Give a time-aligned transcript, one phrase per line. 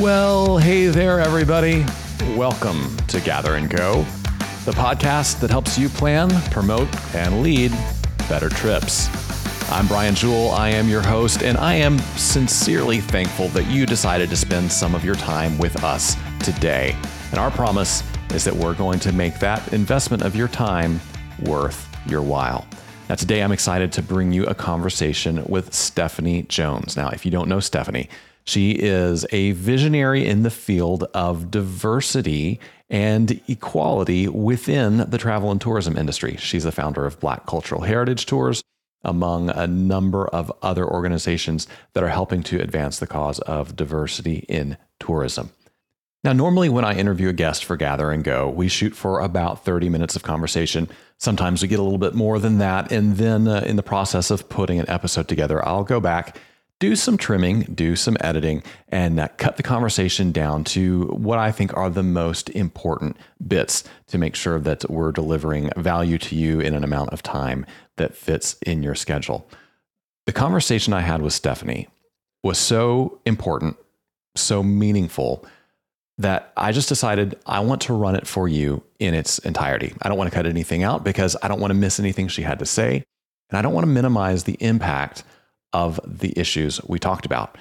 [0.00, 1.86] Well, hey there, everybody.
[2.36, 4.02] Welcome to Gather and Go,
[4.66, 7.72] the podcast that helps you plan, promote, and lead
[8.28, 9.08] better trips.
[9.72, 10.50] I'm Brian Jewell.
[10.50, 14.94] I am your host, and I am sincerely thankful that you decided to spend some
[14.94, 16.94] of your time with us today.
[17.30, 18.02] And our promise
[18.34, 21.00] is that we're going to make that investment of your time
[21.40, 22.66] worth your while.
[23.08, 26.98] Now, today I'm excited to bring you a conversation with Stephanie Jones.
[26.98, 28.10] Now, if you don't know Stephanie,
[28.46, 35.60] she is a visionary in the field of diversity and equality within the travel and
[35.60, 36.36] tourism industry.
[36.36, 38.62] She's the founder of Black Cultural Heritage Tours,
[39.02, 44.44] among a number of other organizations that are helping to advance the cause of diversity
[44.48, 45.50] in tourism.
[46.22, 49.64] Now, normally when I interview a guest for Gather and Go, we shoot for about
[49.64, 50.88] 30 minutes of conversation.
[51.18, 52.90] Sometimes we get a little bit more than that.
[52.90, 56.38] And then uh, in the process of putting an episode together, I'll go back
[56.78, 61.50] do some trimming, do some editing, and uh, cut the conversation down to what I
[61.50, 66.60] think are the most important bits to make sure that we're delivering value to you
[66.60, 67.64] in an amount of time
[67.96, 69.48] that fits in your schedule.
[70.26, 71.88] The conversation I had with Stephanie
[72.42, 73.76] was so important,
[74.34, 75.46] so meaningful
[76.18, 79.94] that I just decided I want to run it for you in its entirety.
[80.02, 82.42] I don't want to cut anything out because I don't want to miss anything she
[82.42, 83.04] had to say.
[83.50, 85.24] And I don't want to minimize the impact
[85.72, 87.58] of the issues we talked about.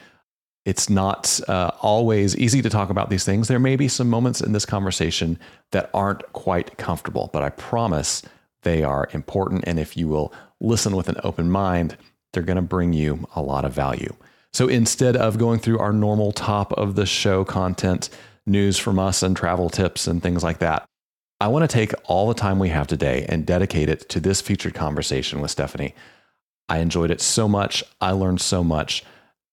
[0.65, 3.47] It's not uh, always easy to talk about these things.
[3.47, 5.37] There may be some moments in this conversation
[5.71, 8.23] that aren't quite comfortable, but I promise
[8.63, 9.63] they are important.
[9.67, 11.97] And if you will listen with an open mind,
[12.33, 14.13] they're going to bring you a lot of value.
[14.53, 18.09] So instead of going through our normal top of the show content,
[18.47, 20.85] news from us, and travel tips and things like that,
[21.39, 24.41] I want to take all the time we have today and dedicate it to this
[24.41, 25.93] featured conversation with Stephanie
[26.67, 27.83] I enjoyed it so much.
[28.01, 29.03] I learned so much.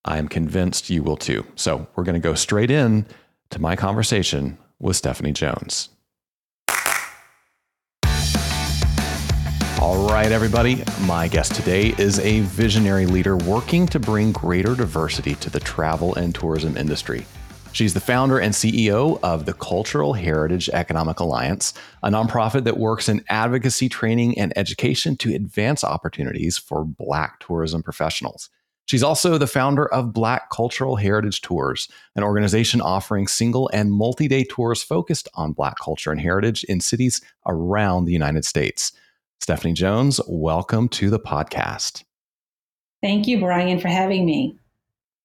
[0.05, 1.47] I am convinced you will too.
[1.55, 3.07] So we're going to go straight in
[3.51, 5.91] to my conversation with Stephanie Jones.
[9.81, 10.85] All right, everybody.
[11.03, 16.15] My guest today is a visionary leader working to bring greater diversity to the travel
[16.15, 17.27] and tourism industry.
[17.73, 21.73] She's the founder and CEO of the Cultural Heritage Economic Alliance,
[22.03, 27.83] a nonprofit that works in advocacy training and education to advance opportunities for Black tourism
[27.83, 28.51] professionals.
[28.85, 34.29] She's also the founder of Black Cultural Heritage Tours, an organization offering single and multi
[34.29, 38.93] day tours focused on Black culture and heritage in cities around the United States.
[39.41, 42.05] Stephanie Jones, welcome to the podcast.
[43.03, 44.59] Thank you, Brian, for having me.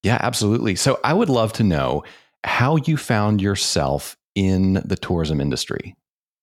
[0.01, 0.75] Yeah, absolutely.
[0.75, 2.03] So I would love to know
[2.43, 5.95] how you found yourself in the tourism industry.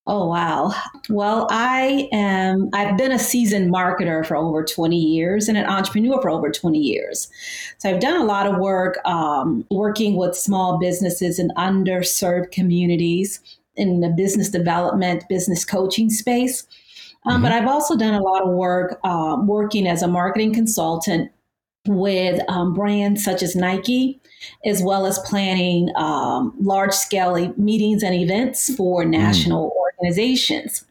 [0.06, 0.72] Oh wow.
[1.08, 6.20] Well, I am I've been a seasoned marketer for over 20 years and an entrepreneur
[6.20, 7.30] for over 20 years.
[7.78, 13.40] So I've done a lot of work um, working with small businesses in underserved communities
[13.76, 16.66] in the business development, business coaching space.
[17.24, 17.42] Um, mm-hmm.
[17.44, 21.30] But I've also done a lot of work um, working as a marketing consultant
[21.86, 24.20] with um, brands such as Nike,
[24.64, 29.10] as well as planning um, large scale meetings and events for mm.
[29.10, 29.72] national mm.
[29.76, 30.84] organizations.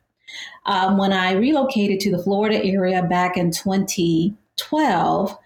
[0.66, 5.38] Um, when I relocated to the Florida area back in 2012,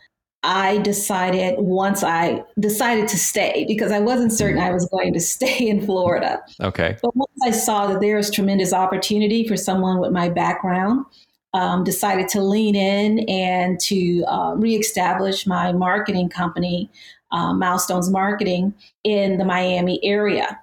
[0.43, 5.19] I decided once I decided to stay because I wasn't certain I was going to
[5.35, 6.41] stay in Florida.
[6.61, 6.97] Okay.
[7.01, 11.05] But once I saw that there was tremendous opportunity for someone with my background,
[11.53, 16.89] um, decided to lean in and to uh, reestablish my marketing company,
[17.31, 20.59] uh, Milestones Marketing, in the Miami area.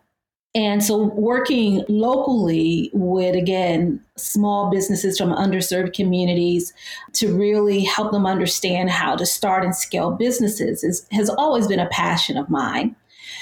[0.56, 6.73] And so, working locally with, again, small businesses from underserved communities
[7.15, 11.81] to really help them understand how to start and scale businesses is, has always been
[11.81, 12.94] a passion of mine.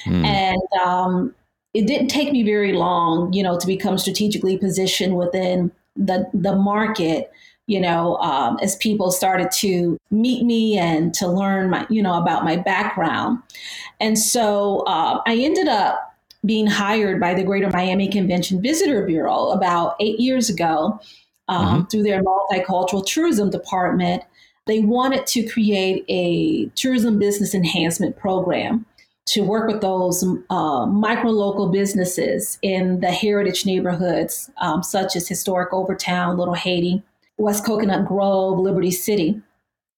[0.06, 0.24] Mm.
[0.24, 1.34] And um,
[1.74, 6.56] it didn't take me very long, you know, to become strategically positioned within the, the
[6.56, 7.30] market
[7.66, 12.14] you know, um, as people started to meet me and to learn my, you know,
[12.14, 13.40] about my background.
[14.00, 16.12] And so uh, I ended up
[16.44, 21.00] being hired by the Greater Miami Convention Visitor Bureau about eight years ago
[21.48, 21.84] um, mm-hmm.
[21.86, 24.22] through their multicultural tourism department.
[24.66, 28.86] They wanted to create a tourism business enhancement program
[29.24, 35.28] to work with those uh, micro local businesses in the heritage neighborhoods, um, such as
[35.28, 37.02] historic Overtown, Little Haiti,
[37.38, 39.40] West Coconut Grove, Liberty City,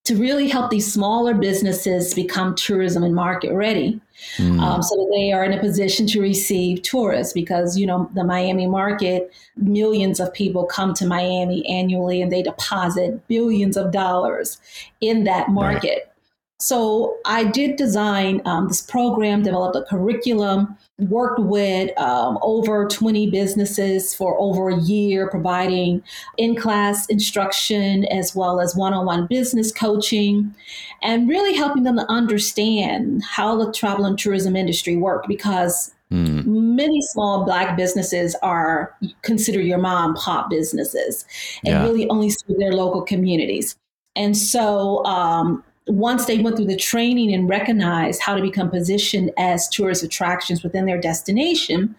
[0.05, 4.01] to really help these smaller businesses become tourism and market ready
[4.37, 4.61] mm.
[4.61, 8.23] um, so that they are in a position to receive tourists because you know the
[8.23, 14.61] miami market millions of people come to miami annually and they deposit billions of dollars
[15.01, 16.14] in that market
[16.61, 23.29] So I did design um, this program, developed a curriculum, worked with um, over 20
[23.31, 26.03] businesses for over a year, providing
[26.39, 30.55] in class instruction as well as one on one business coaching,
[31.03, 36.45] and really helping them to understand how the travel and tourism industry worked because Mm.
[36.47, 41.25] Many small black businesses are considered your mom pop businesses
[41.65, 41.83] and yeah.
[41.83, 43.75] really only serve their local communities.
[44.15, 49.31] And so um, once they went through the training and recognized how to become positioned
[49.37, 51.95] as tourist attractions within their destination,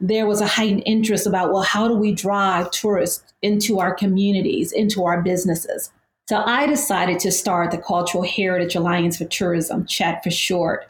[0.00, 4.70] there was a heightened interest about, well, how do we drive tourists into our communities,
[4.72, 5.90] into our businesses?
[6.28, 10.88] So I decided to start the Cultural Heritage Alliance for Tourism, CHAT for short.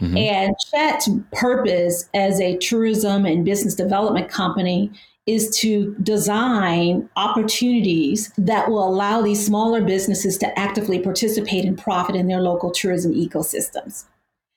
[0.00, 0.16] Mm-hmm.
[0.16, 4.90] And CHAT's purpose as a tourism and business development company
[5.26, 12.16] is to design opportunities that will allow these smaller businesses to actively participate and profit
[12.16, 14.04] in their local tourism ecosystems.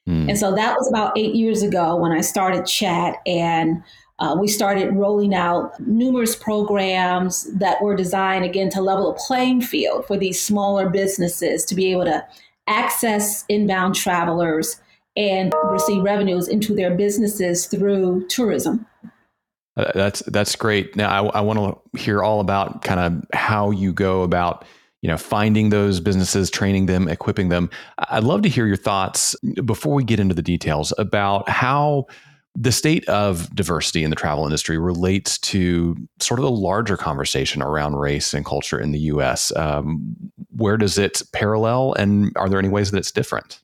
[0.09, 0.29] Mm.
[0.29, 3.83] And so that was about eight years ago when I started Chat, and
[4.19, 9.61] uh, we started rolling out numerous programs that were designed again to level a playing
[9.61, 12.25] field for these smaller businesses to be able to
[12.67, 14.79] access inbound travelers
[15.17, 18.85] and receive revenues into their businesses through tourism.
[19.77, 20.95] Uh, that's that's great.
[20.95, 24.65] Now I, I want to hear all about kind of how you go about
[25.01, 27.69] you know finding those businesses, training them, equipping them.
[27.97, 29.35] I'd love to hear your thoughts
[29.65, 32.07] before we get into the details about how
[32.57, 37.61] the state of diversity in the travel industry relates to sort of the larger conversation
[37.61, 39.53] around race and culture in the U.S.
[39.57, 40.15] Um,
[40.55, 43.59] where does it parallel, and are there any ways that it's different?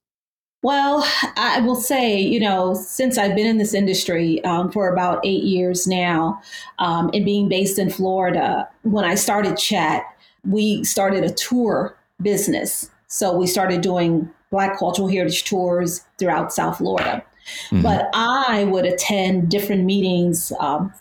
[0.63, 1.03] Well,
[1.37, 5.43] I will say, you know, since I've been in this industry um, for about eight
[5.43, 6.39] years now,
[6.77, 10.03] um, and being based in Florida, when I started Chat,
[10.47, 12.91] we started a tour business.
[13.07, 17.23] So we started doing Black cultural heritage tours throughout South Florida.
[17.69, 17.81] Mm-hmm.
[17.81, 20.93] But I would attend different meetings um,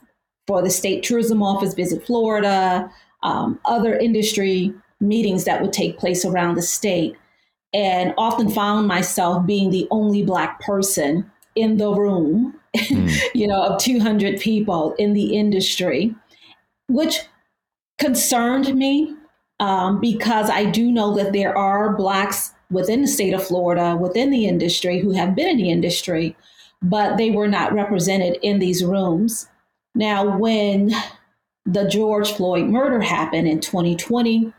[0.47, 2.91] for the state tourism office, Visit Florida,
[3.23, 7.17] um, other industry meetings that would take place around the state
[7.73, 13.21] and often found myself being the only black person in the room mm.
[13.35, 16.15] you know of 200 people in the industry
[16.89, 17.21] which
[17.99, 19.15] concerned me
[19.61, 24.31] um, because i do know that there are blacks within the state of florida within
[24.31, 26.37] the industry who have been in the industry
[26.83, 29.49] but they were not represented in these rooms
[29.95, 30.93] now when
[31.67, 34.53] the george floyd murder happened in 2020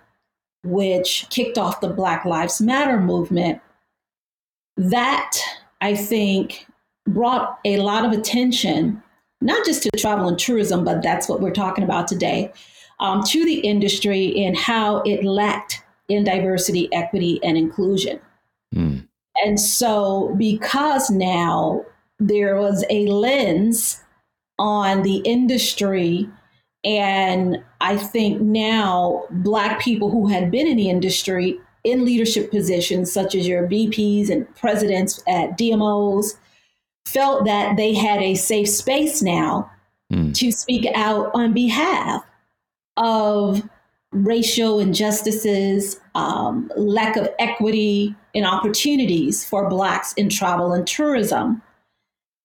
[0.63, 3.62] which kicked off the Black Lives Matter movement,
[4.78, 5.38] that
[5.81, 6.68] I think
[7.08, 9.02] brought a lot of attention,
[9.42, 12.52] not just to travel and tourism, but that's what we're talking about today,
[13.00, 18.19] um, to the industry and how it lacked in diversity, equity, and inclusion.
[18.75, 19.08] Mm.
[19.44, 21.84] And so, because now
[22.19, 24.04] there was a lens
[24.60, 26.30] on the industry
[26.83, 33.12] and I think now Black people who had been in the industry in leadership positions,
[33.12, 36.36] such as your VPs and presidents at DMOs,
[37.06, 39.69] felt that they had a safe space now
[40.12, 40.33] mm.
[40.36, 42.24] to speak out on behalf
[42.98, 43.68] of
[44.12, 51.62] racial injustices, um, lack of equity and opportunities for Blacks in travel and tourism.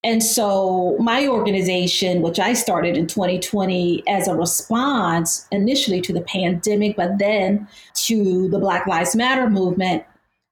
[0.07, 6.21] And so, my organization, which I started in 2020 as a response initially to the
[6.21, 7.67] pandemic, but then
[8.05, 10.05] to the Black Lives Matter movement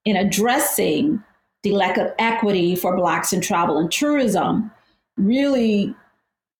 [0.03, 1.23] in addressing
[1.63, 4.69] the lack of equity for Blacks in travel and tourism,
[5.15, 5.95] really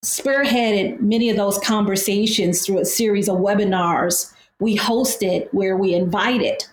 [0.02, 6.64] spearheaded many of those conversations through a series of webinars we hosted where we invited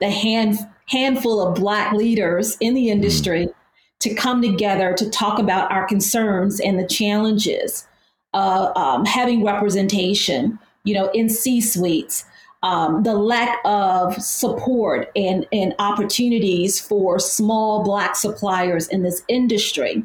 [0.00, 0.56] the hand,
[0.86, 2.92] handful of Black leaders in the mm.
[2.92, 3.48] industry
[4.00, 7.86] to come together to talk about our concerns and the challenges
[8.34, 12.24] of um, having representation, you know, in C suites,
[12.62, 20.04] um, the lack of support and, and opportunities for small Black suppliers in this industry.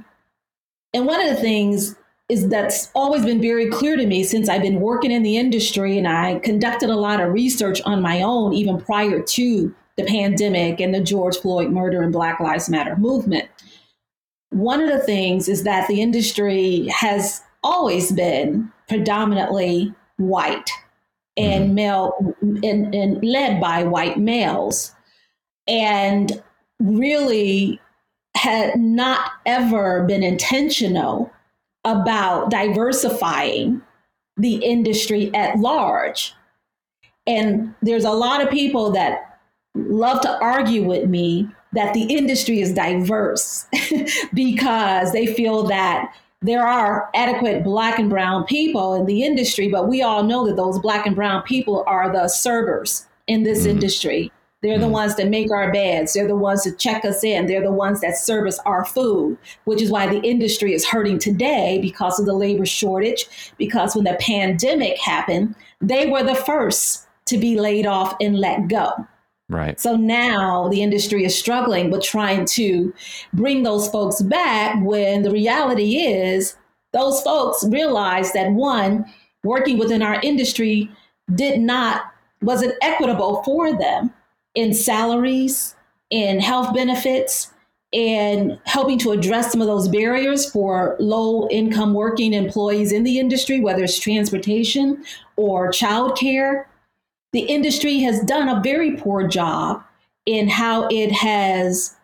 [0.93, 1.95] And one of the things
[2.29, 5.97] is that's always been very clear to me since I've been working in the industry
[5.97, 10.79] and I conducted a lot of research on my own, even prior to the pandemic
[10.79, 13.49] and the George Floyd murder and Black Lives Matter movement
[14.53, 20.69] one of the things is that the industry has always been predominantly white
[21.37, 21.75] and mm-hmm.
[21.75, 24.93] male and, and led by white males
[25.67, 26.43] and
[26.79, 27.79] really
[28.35, 31.31] had not ever been intentional
[31.85, 33.81] about diversifying
[34.37, 36.33] the industry at large.
[37.25, 39.39] And there's a lot of people that
[39.75, 43.67] love to argue with me that the industry is diverse
[44.33, 49.87] because they feel that there are adequate black and brown people in the industry, but
[49.87, 53.71] we all know that those black and brown people are the servers in this mm-hmm.
[53.71, 54.31] industry.
[54.61, 54.93] They're the mm-hmm.
[54.93, 56.13] ones that make our beds.
[56.13, 57.47] They're the ones that check us in.
[57.47, 61.79] They're the ones that service our food, which is why the industry is hurting today
[61.81, 63.53] because of the labor shortage.
[63.57, 68.67] Because when the pandemic happened, they were the first to be laid off and let
[68.67, 69.05] go.
[69.49, 69.79] Right.
[69.79, 72.93] So now the industry is struggling with trying to
[73.33, 76.55] bring those folks back when the reality is
[76.93, 79.05] those folks realize that one,
[79.43, 80.89] working within our industry
[81.35, 82.03] did not
[82.41, 84.13] wasn't equitable for them
[84.55, 85.75] in salaries,
[86.09, 87.51] in health benefits,
[87.93, 93.19] and helping to address some of those barriers for low income working employees in the
[93.19, 95.03] industry, whether it's transportation
[95.35, 96.65] or childcare.
[97.33, 99.83] The industry has done a very poor job
[100.25, 101.95] in how it has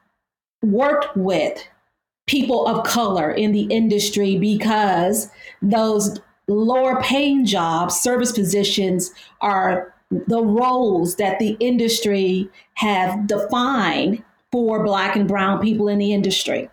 [0.61, 1.63] worked with
[2.27, 5.29] people of color in the industry because
[5.61, 14.83] those lower paying jobs, service positions, are the roles that the industry have defined for
[14.83, 16.69] black and brown people in the industry.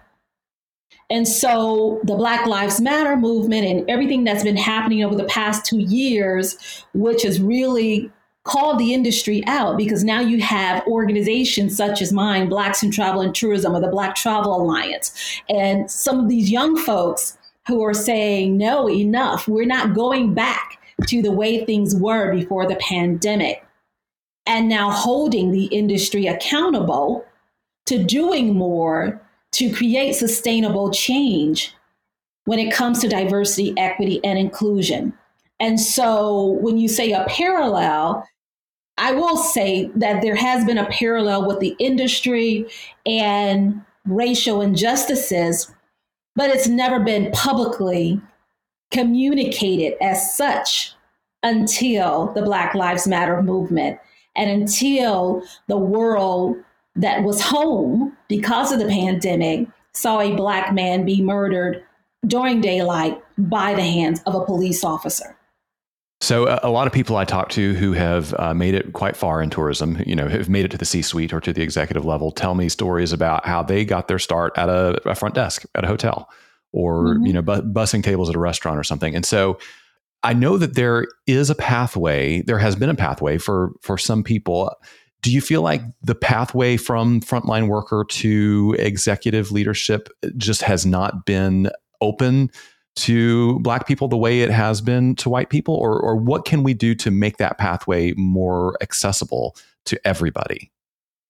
[1.11, 5.65] And so the Black Lives Matter movement and everything that's been happening over the past
[5.65, 8.11] two years, which has really
[8.47, 13.21] called the industry out because now you have organizations such as mine, Blacks in Travel
[13.21, 15.13] and Tourism or the Black Travel Alliance,
[15.49, 17.37] and some of these young folks
[17.67, 19.49] who are saying, no, enough.
[19.49, 23.63] We're not going back to the way things were before the pandemic.
[24.47, 27.25] And now holding the industry accountable
[27.87, 29.21] to doing more
[29.53, 31.75] to create sustainable change
[32.45, 35.13] when it comes to diversity, equity, and inclusion.
[35.59, 38.27] And so when you say a parallel,
[38.99, 42.67] I will say that there has been a parallel with the industry
[43.05, 45.73] and racial injustices,
[46.35, 48.21] but it's never been publicly
[48.91, 50.95] communicated as such
[51.43, 53.99] until the Black Lives Matter movement
[54.35, 56.57] and until the world
[56.95, 61.83] that was home because of the pandemic saw a Black man be murdered
[62.27, 65.36] during daylight by the hands of a police officer.
[66.21, 69.17] So a, a lot of people I talk to who have uh, made it quite
[69.17, 72.05] far in tourism, you know, have made it to the C-suite or to the executive
[72.05, 75.65] level, tell me stories about how they got their start at a, a front desk
[75.75, 76.31] at a hotel
[76.73, 77.27] or mm-hmm.
[77.27, 79.15] you know bu- bussing tables at a restaurant or something.
[79.15, 79.59] And so
[80.23, 82.43] I know that there is a pathway.
[82.43, 84.75] There has been a pathway for for some people.
[85.23, 91.27] Do you feel like the pathway from frontline worker to executive leadership just has not
[91.27, 91.71] been
[92.01, 92.51] open
[92.97, 96.63] to black people the way it has been to white people or or what can
[96.63, 100.71] we do to make that pathway more accessible to everybody?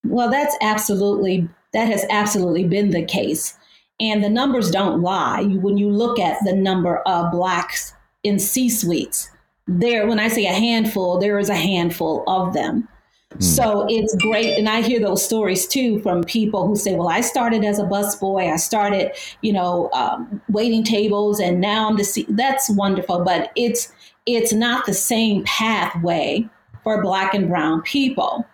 [0.04, 3.56] Well, that's absolutely that has absolutely been the case.
[3.98, 5.42] And the numbers don't lie.
[5.42, 9.30] When you look at the number of blacks in C suites,
[9.66, 12.88] there, when I say a handful, there is a handful of them.
[13.34, 13.42] Mm.
[13.42, 14.58] So it's great.
[14.58, 17.84] And I hear those stories too from people who say, well, I started as a
[17.84, 18.52] busboy.
[18.52, 22.26] I started, you know, um, waiting tables and now I'm the C.
[22.28, 23.24] That's wonderful.
[23.24, 23.92] But it's,
[24.26, 26.48] it's not the same pathway
[26.82, 28.46] for black and brown people.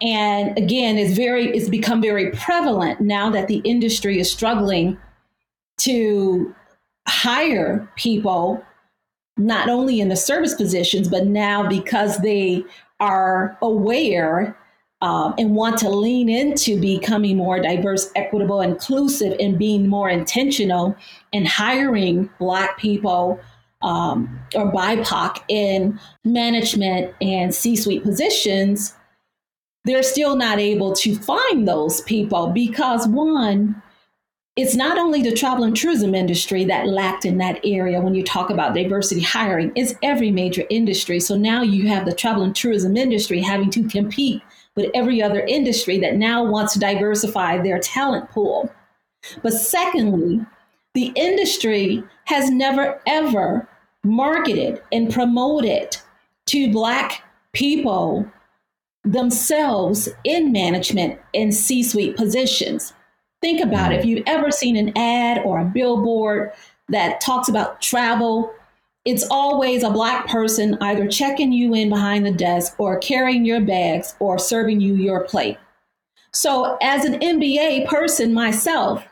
[0.00, 4.98] And again, it's very it's become very prevalent now that the industry is struggling
[5.78, 6.54] to
[7.08, 8.62] hire people
[9.36, 12.64] not only in the service positions, but now because they
[13.04, 14.56] are aware
[15.02, 20.96] um, and want to lean into becoming more diverse, equitable, inclusive, and being more intentional
[21.32, 23.38] in hiring Black people
[23.82, 28.94] um, or BIPOC in management and C suite positions
[29.84, 33.80] they're still not able to find those people because one,
[34.56, 38.22] it's not only the travel and tourism industry that lacked in that area when you
[38.22, 41.18] talk about diversity hiring, it's every major industry.
[41.18, 44.42] So now you have the travel and tourism industry having to compete
[44.76, 48.72] with every other industry that now wants to diversify their talent pool.
[49.42, 50.44] But secondly,
[50.94, 53.68] the industry has never ever
[54.04, 55.96] marketed and promoted
[56.46, 58.30] to Black people
[59.02, 62.92] themselves in management and C suite positions.
[63.44, 63.96] Think about it.
[63.96, 64.08] If mm-hmm.
[64.08, 66.52] you've ever seen an ad or a billboard
[66.88, 68.50] that talks about travel,
[69.04, 73.60] it's always a Black person either checking you in behind the desk or carrying your
[73.60, 75.58] bags or serving you your plate.
[76.32, 79.04] So, as an MBA person myself,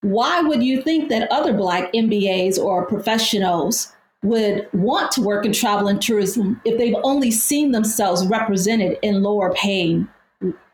[0.00, 3.92] why would you think that other Black MBAs or professionals
[4.24, 9.22] would want to work in travel and tourism if they've only seen themselves represented in
[9.22, 10.08] lower paying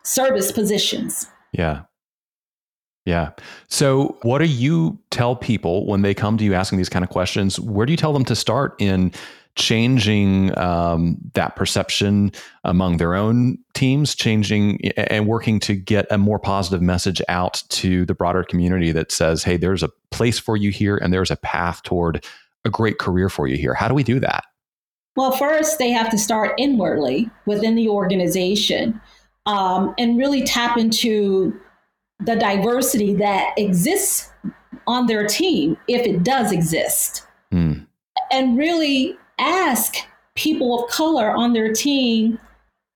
[0.02, 1.26] service positions.
[1.52, 1.82] Yeah.
[3.06, 3.30] Yeah.
[3.68, 7.08] So, what do you tell people when they come to you asking these kind of
[7.08, 7.58] questions?
[7.58, 9.12] Where do you tell them to start in
[9.54, 12.32] changing um, that perception
[12.64, 18.04] among their own teams, changing and working to get a more positive message out to
[18.04, 21.36] the broader community that says, hey, there's a place for you here and there's a
[21.36, 22.24] path toward
[22.64, 23.72] a great career for you here?
[23.72, 24.44] How do we do that?
[25.14, 29.00] Well, first, they have to start inwardly within the organization
[29.46, 31.58] um, and really tap into
[32.20, 34.30] the diversity that exists
[34.86, 37.26] on their team, if it does exist.
[37.52, 37.86] Mm.
[38.30, 39.96] And really ask
[40.34, 42.38] people of color on their team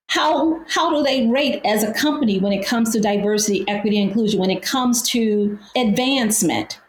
[0.07, 4.39] how how do they rate as a company when it comes to diversity, equity, inclusion,
[4.39, 6.79] when it comes to advancement.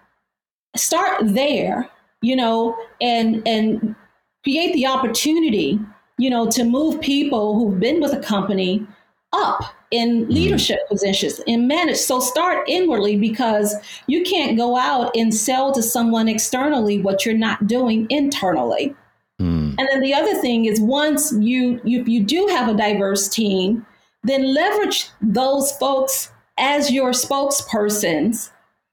[0.74, 1.88] Start there,
[2.20, 3.94] you know, and and
[4.42, 5.78] create the opportunity,
[6.18, 8.84] you know, to move people who've been with a company
[9.32, 9.62] up
[9.92, 10.32] in mm-hmm.
[10.32, 11.98] leadership positions in manage.
[11.98, 13.74] So start inwardly because
[14.08, 18.94] you can't go out and sell to someone externally what you're not doing internally.
[19.40, 19.76] Mm.
[19.78, 23.86] And then the other thing is once you, you you do have a diverse team,
[24.24, 28.50] then leverage those folks as your spokespersons.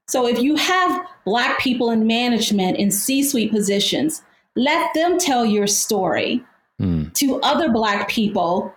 [0.07, 4.23] So if you have black people in management in C-suite positions,
[4.55, 6.43] let them tell your story
[6.81, 7.13] mm.
[7.13, 8.73] to other black people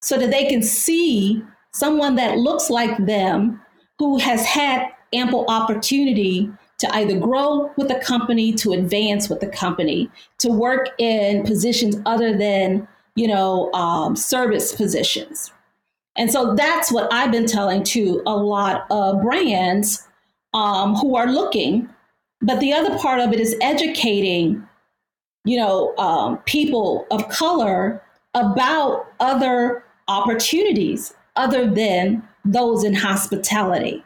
[0.00, 1.42] so that they can see
[1.72, 3.60] someone that looks like them
[3.98, 9.46] who has had ample opportunity to either grow with the company, to advance with the
[9.46, 15.52] company, to work in positions other than, you know, um, service positions.
[16.16, 20.06] And so that's what I've been telling to a lot of brands
[20.54, 21.88] um, who are looking.
[22.40, 24.66] But the other part of it is educating,
[25.44, 28.02] you know, um, people of color
[28.34, 34.04] about other opportunities other than those in hospitality,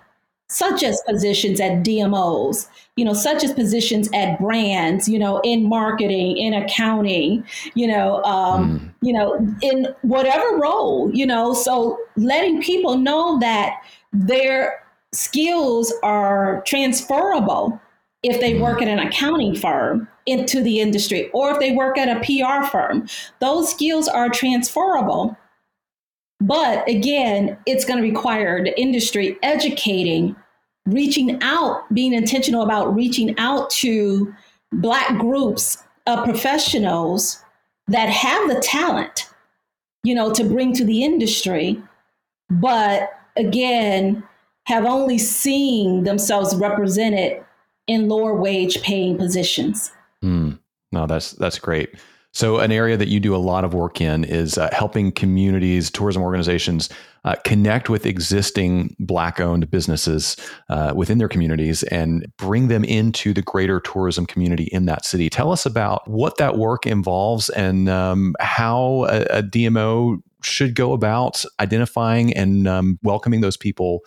[0.48, 5.66] such as positions at DMOs, you know, such as positions at brands, you know, in
[5.68, 8.94] marketing, in accounting, you know, um, mm.
[9.00, 11.54] you know, in whatever role, you know.
[11.54, 13.80] So letting people know that
[14.12, 17.80] their skills are transferable
[18.22, 22.08] if they work at an accounting firm into the industry or if they work at
[22.08, 23.06] a PR firm.
[23.40, 25.36] Those skills are transferable
[26.40, 30.36] but again, it's going to require the industry educating,
[30.86, 34.34] reaching out, being intentional about reaching out to
[34.72, 37.42] Black groups of professionals
[37.88, 39.30] that have the talent,
[40.02, 41.80] you know, to bring to the industry,
[42.50, 44.22] but again,
[44.66, 47.44] have only seen themselves represented
[47.86, 49.92] in lower wage paying positions.
[50.22, 50.58] Mm.
[50.90, 51.94] No, that's that's great.
[52.34, 55.88] So, an area that you do a lot of work in is uh, helping communities,
[55.88, 56.88] tourism organizations
[57.24, 60.36] uh, connect with existing Black owned businesses
[60.68, 65.30] uh, within their communities and bring them into the greater tourism community in that city.
[65.30, 70.92] Tell us about what that work involves and um, how a, a, DMO should go
[70.92, 74.00] about identifying and um, welcoming those people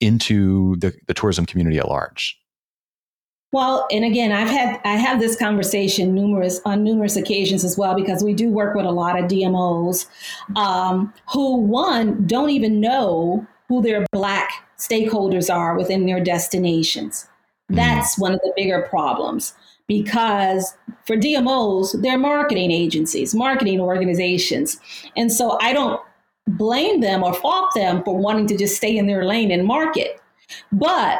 [0.00, 2.39] into the, the tourism community at large.
[3.52, 7.96] Well, and again, I've had I have this conversation numerous on numerous occasions as well
[7.96, 10.06] because we do work with a lot of DMOs
[10.56, 17.24] um, who one don't even know who their black stakeholders are within their destinations.
[17.24, 17.76] Mm-hmm.
[17.76, 19.52] That's one of the bigger problems
[19.88, 20.72] because
[21.04, 24.78] for DMOs, they're marketing agencies, marketing organizations,
[25.16, 26.00] and so I don't
[26.46, 30.20] blame them or fault them for wanting to just stay in their lane and market,
[30.72, 31.18] but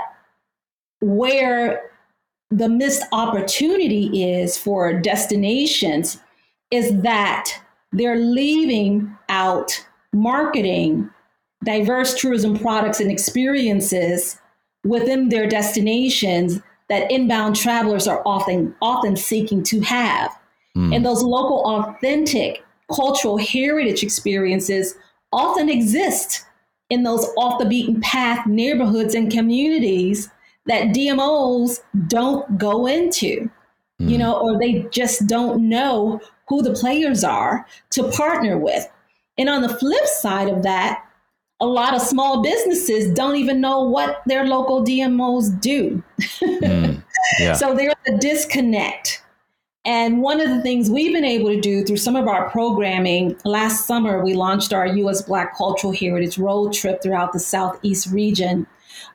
[1.01, 1.90] where
[2.51, 6.19] the missed opportunity is for destinations
[6.71, 7.51] is that
[7.93, 11.09] they're leaving out marketing
[11.65, 14.39] diverse tourism products and experiences
[14.85, 20.37] within their destinations that inbound travelers are often often seeking to have.
[20.77, 20.97] Mm.
[20.97, 24.97] And those local authentic cultural heritage experiences
[25.33, 26.45] often exist
[26.89, 30.29] in those off the beaten path neighborhoods and communities
[30.71, 33.51] that DMOs don't go into,
[34.01, 34.09] mm.
[34.09, 38.89] you know, or they just don't know who the players are to partner with.
[39.37, 41.05] And on the flip side of that,
[41.59, 46.01] a lot of small businesses don't even know what their local DMOs do.
[46.41, 47.03] Mm,
[47.41, 47.55] yeah.
[47.55, 49.25] so there's a disconnect.
[49.85, 53.37] And one of the things we've been able to do through some of our programming,
[53.45, 58.69] last summer we launched our US Black Cultural Heritage Road Trip throughout the Southeast region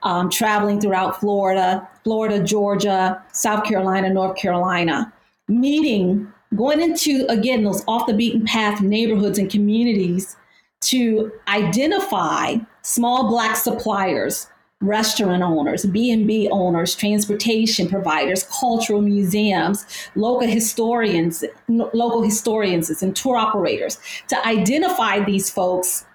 [0.05, 5.11] um, traveling throughout Florida, Florida, Georgia, South Carolina, North Carolina,
[5.47, 10.37] meeting, going into, again, those off the beaten path neighborhoods and communities
[10.81, 14.47] to identify small black suppliers
[14.81, 23.97] restaurant owners b&b owners transportation providers cultural museums local historians local historians and tour operators
[24.27, 26.05] to identify these folks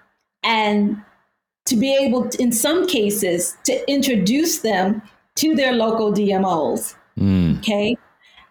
[0.43, 1.01] and
[1.65, 5.01] to be able to, in some cases to introduce them
[5.35, 7.57] to their local dmos mm.
[7.59, 7.95] okay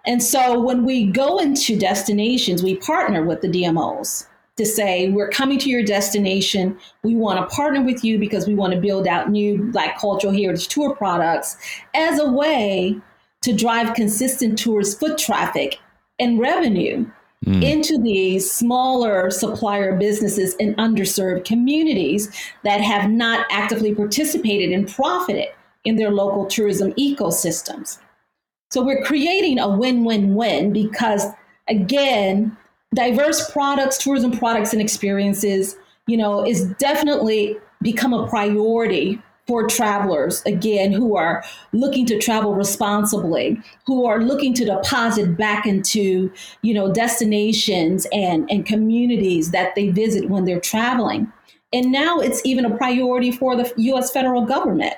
[0.07, 4.27] and so when we go into destinations we partner with the dmos
[4.61, 6.79] to say, we're coming to your destination.
[7.03, 10.35] We want to partner with you because we want to build out new Black cultural
[10.35, 11.57] heritage tour products
[11.95, 13.01] as a way
[13.41, 15.79] to drive consistent tourist foot traffic
[16.19, 17.11] and revenue
[17.45, 17.63] mm.
[17.63, 22.31] into these smaller supplier businesses in underserved communities
[22.65, 25.49] that have not actively participated and profited
[25.85, 27.99] in their local tourism ecosystems.
[28.71, 31.27] So we're creating a win win win because,
[31.69, 32.57] again,
[32.95, 35.77] diverse products, tourism products and experiences,
[36.07, 42.55] you know, is definitely become a priority for travelers again who are looking to travel
[42.55, 46.33] responsibly who are looking to deposit back into
[46.63, 51.27] you know destinations and and communities that they visit when they're traveling
[51.73, 54.95] and now it's even a priority for the US federal government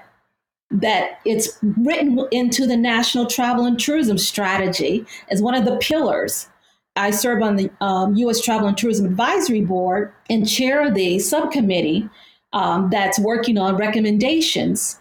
[0.71, 6.51] that it's written into the national travel and tourism strategy as one of the pillars
[6.95, 8.43] I serve on the um, U.S.
[8.43, 12.07] Travel and Tourism Advisory Board and chair the subcommittee
[12.53, 14.99] um, that's working on recommendations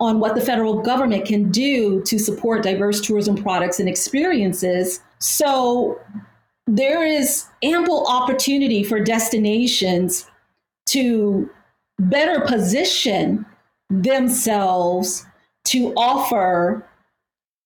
[0.00, 5.00] on what the federal government can do to support diverse tourism products and experiences.
[5.18, 6.00] So
[6.66, 10.26] there is ample opportunity for destinations
[10.86, 11.48] to
[11.98, 13.46] better position
[13.88, 15.24] themselves
[15.64, 16.86] to offer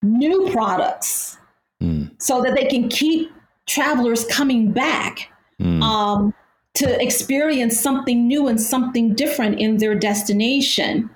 [0.03, 1.39] new products
[1.83, 2.11] mm.
[2.21, 3.33] so that they can keep
[3.67, 5.83] travelers coming back mm.
[5.83, 6.35] um,
[6.79, 11.11] to experience something new and something different in their destination.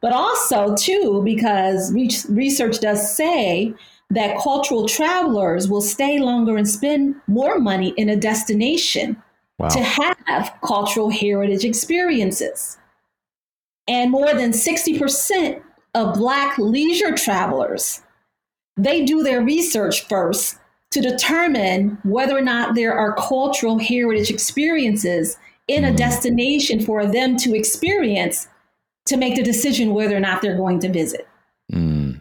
[0.00, 3.74] But also, too, because research does say
[4.10, 9.20] that cultural travelers will stay longer and spend more money in a destination
[9.58, 9.66] wow.
[9.68, 12.78] to have cultural heritage experiences.
[13.88, 15.60] And more than 60%
[15.96, 18.02] of Black leisure travelers,
[18.76, 20.58] they do their research first
[20.90, 25.96] to determine whether or not there are cultural heritage experiences in a mm-hmm.
[25.96, 28.48] destination for them to experience
[29.06, 31.28] to make the decision whether or not they're going to visit.
[31.72, 32.20] Mm.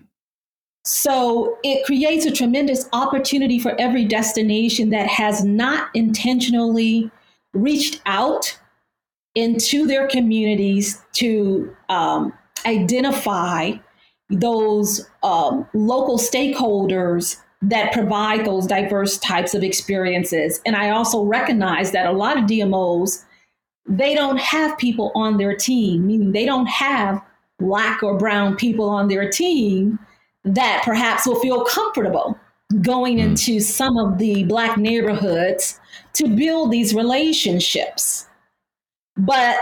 [0.86, 7.12] So it creates a tremendous opportunity for every destination that has not intentionally
[7.54, 8.58] reached out
[9.36, 12.34] into their communities to um,
[12.66, 13.74] identify
[14.30, 20.62] those um, local stakeholders that provide those diverse types of experiences.
[20.66, 23.24] And I also recognize that a lot of DMOs,
[23.88, 27.22] they don't have people on their team, meaning they don't have
[27.58, 29.98] black or brown people on their team
[30.44, 32.38] that perhaps will feel comfortable
[32.82, 33.30] going hmm.
[33.30, 35.80] into some of the black neighborhoods
[36.14, 38.28] to build these relationships.
[39.16, 39.58] But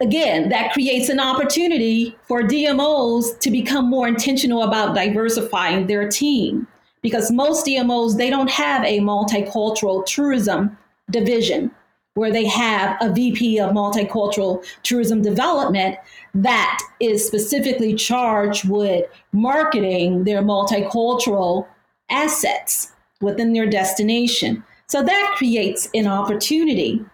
[0.00, 6.66] again, that creates an opportunity for DMOs to become more intentional about diversifying their team
[7.02, 10.76] because most DMOs they don't have a multicultural tourism
[11.10, 11.70] division
[12.14, 15.96] where they have a VP of multicultural tourism development
[16.34, 21.66] that is specifically charged with marketing their multicultural
[22.10, 24.64] assets within their destination.
[24.88, 27.04] So that creates an opportunity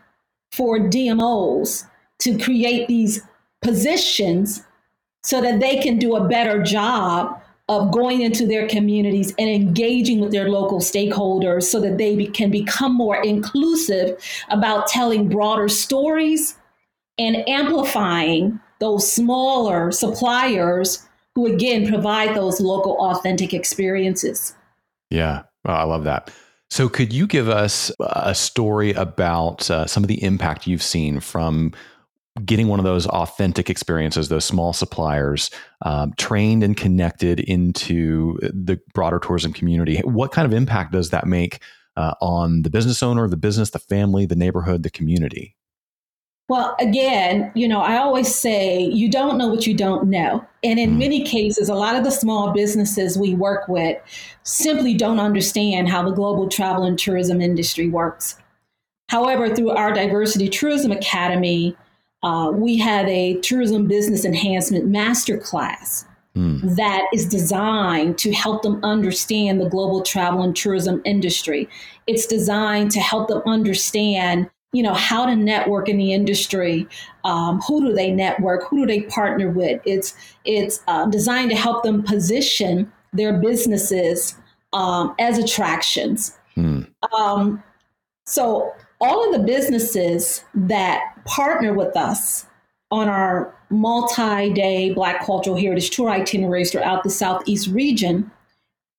[0.52, 1.86] for DMOs
[2.20, 3.20] to create these
[3.60, 4.64] positions
[5.22, 10.20] so that they can do a better job of going into their communities and engaging
[10.20, 15.68] with their local stakeholders so that they be, can become more inclusive about telling broader
[15.68, 16.56] stories
[17.16, 24.54] and amplifying those smaller suppliers who again provide those local authentic experiences.
[25.10, 26.30] Yeah, well, I love that.
[26.70, 31.20] So, could you give us a story about uh, some of the impact you've seen
[31.20, 31.72] from
[32.44, 35.50] getting one of those authentic experiences, those small suppliers,
[35.82, 39.98] um, trained and connected into the broader tourism community.
[40.00, 41.62] What kind of impact does that make
[41.96, 45.54] uh, on the business owner, the business, the family, the neighborhood, the community?
[46.48, 50.44] Well, again, you know, I always say you don't know what you don't know.
[50.62, 50.98] And in mm.
[50.98, 53.96] many cases, a lot of the small businesses we work with
[54.42, 58.36] simply don't understand how the global travel and tourism industry works.
[59.08, 61.76] However, through our Diversity Tourism Academy,
[62.24, 66.74] uh, we have a tourism business enhancement masterclass mm.
[66.74, 71.68] that is designed to help them understand the global travel and tourism industry.
[72.06, 76.88] It's designed to help them understand you know how to network in the industry
[77.22, 81.56] um, who do they network who do they partner with it's it's uh, designed to
[81.56, 84.34] help them position their businesses
[84.72, 86.80] um, as attractions hmm.
[87.16, 87.62] um,
[88.26, 92.46] so all of the businesses that partner with us
[92.90, 98.30] on our multi-day black cultural heritage tour itineraries throughout the southeast region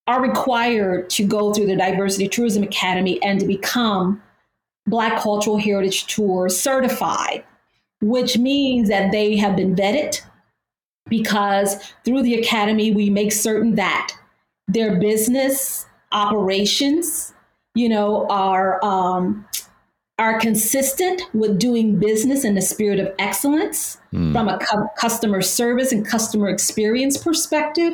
[0.08, 4.22] are required to go through the diversity tourism academy and to become
[4.88, 7.44] Black Cultural Heritage Tour certified,
[8.02, 10.22] which means that they have been vetted
[11.10, 14.12] because through the Academy, we make certain that
[14.68, 17.34] their business operations,
[17.74, 19.46] you know, are um,
[20.18, 24.32] are consistent with doing business in the spirit of excellence mm.
[24.32, 27.94] from a cu- customer service and customer experience perspective.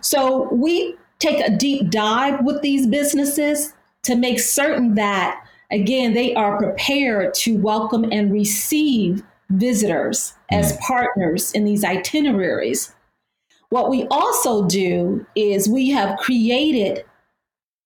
[0.00, 6.34] So we take a deep dive with these businesses to make certain that again, they
[6.34, 10.80] are prepared to welcome and receive visitors as mm.
[10.80, 12.92] partners in these itineraries.
[13.70, 17.04] What we also do is we have created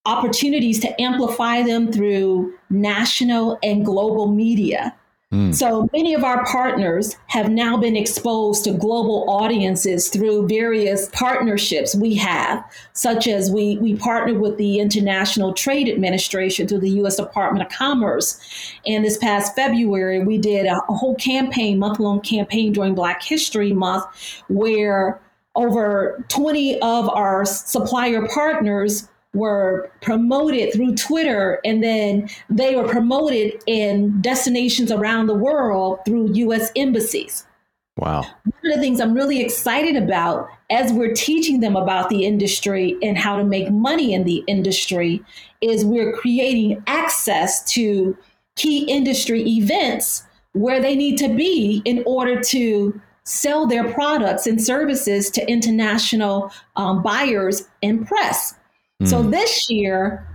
[0.05, 4.95] opportunities to amplify them through national and global media.
[5.33, 5.53] Mm.
[5.53, 11.97] So many of our partners have now been exposed to global audiences through various partnerships
[11.97, 17.17] we have, such as we, we partnered with the International Trade Administration through the U.S.
[17.17, 18.41] Department of Commerce.
[18.87, 23.21] And this past February, we did a, a whole campaign, month long campaign during Black
[23.21, 24.05] History Month,
[24.49, 25.21] where
[25.57, 33.63] over 20 of our supplier partners were promoted through Twitter and then they were promoted
[33.67, 37.47] in destinations around the world through US embassies.
[37.99, 38.23] Wow.
[38.23, 42.97] One of the things I'm really excited about as we're teaching them about the industry
[43.03, 45.25] and how to make money in the industry
[45.63, 48.17] is we're creating access to
[48.57, 54.63] key industry events where they need to be in order to sell their products and
[54.63, 58.55] services to international um, buyers and press.
[59.03, 59.09] Mm.
[59.09, 60.27] So this year,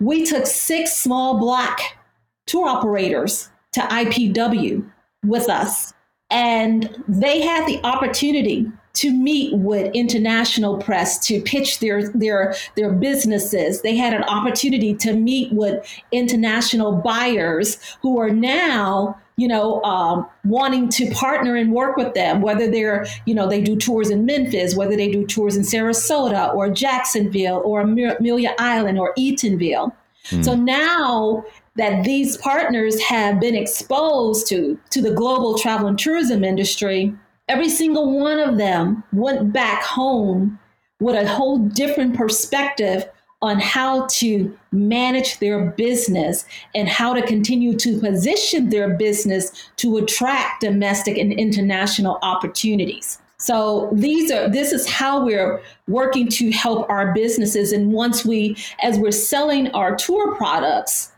[0.00, 1.98] we took six small black
[2.46, 4.88] tour operators to IPW
[5.24, 5.92] with us,
[6.30, 12.92] and they had the opportunity to meet with international press to pitch their their their
[12.92, 13.82] businesses.
[13.82, 20.26] They had an opportunity to meet with international buyers who are now you know, um,
[20.44, 24.26] wanting to partner and work with them, whether they're, you know, they do tours in
[24.26, 29.92] Memphis, whether they do tours in Sarasota or Jacksonville or Amelia Island or Eatonville.
[30.30, 30.44] Mm.
[30.44, 31.44] So now
[31.76, 37.14] that these partners have been exposed to, to the global travel and tourism industry,
[37.46, 40.58] every single one of them went back home
[40.98, 43.04] with a whole different perspective
[43.40, 49.96] on how to manage their business and how to continue to position their business to
[49.96, 53.20] attract domestic and international opportunities.
[53.38, 58.56] So these are this is how we're working to help our businesses and once we
[58.82, 61.12] as we're selling our tour products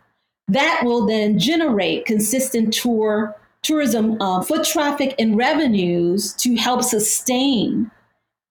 [0.51, 7.91] that will then generate consistent tour tourism uh, foot traffic and revenues to help sustain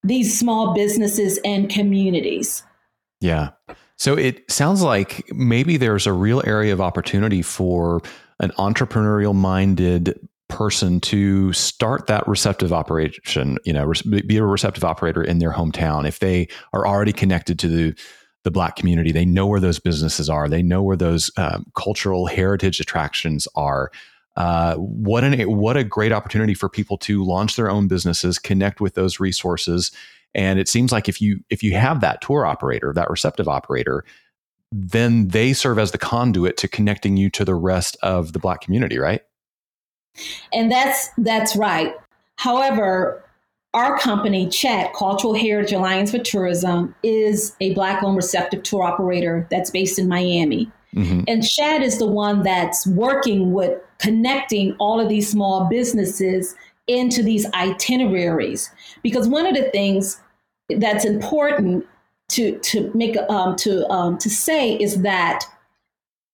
[0.03, 2.63] these small businesses and communities.
[3.19, 3.49] Yeah.
[3.99, 8.01] So it sounds like maybe there's a real area of opportunity for
[8.39, 13.91] an entrepreneurial minded person to start that receptive operation, you know,
[14.25, 16.07] be a receptive operator in their hometown.
[16.07, 17.99] If they are already connected to the
[18.45, 22.25] the black community, they know where those businesses are, they know where those um, cultural
[22.25, 23.91] heritage attractions are.
[24.37, 28.79] Uh, what an what a great opportunity for people to launch their own businesses, connect
[28.79, 29.91] with those resources,
[30.35, 34.03] and it seems like if you if you have that tour operator, that receptive operator,
[34.71, 38.61] then they serve as the conduit to connecting you to the rest of the black
[38.61, 39.21] community, right?
[40.53, 41.93] And that's that's right.
[42.37, 43.23] However,
[43.73, 49.47] our company, Chat Cultural Heritage Alliance for Tourism, is a black owned receptive tour operator
[49.51, 50.71] that's based in Miami.
[50.95, 51.21] Mm-hmm.
[51.27, 56.55] And CHAT is the one that's working with connecting all of these small businesses
[56.89, 58.69] into these itineraries.
[59.03, 60.19] Because one of the things
[60.77, 61.85] that's important
[62.29, 65.45] to to make um, to um, to say is that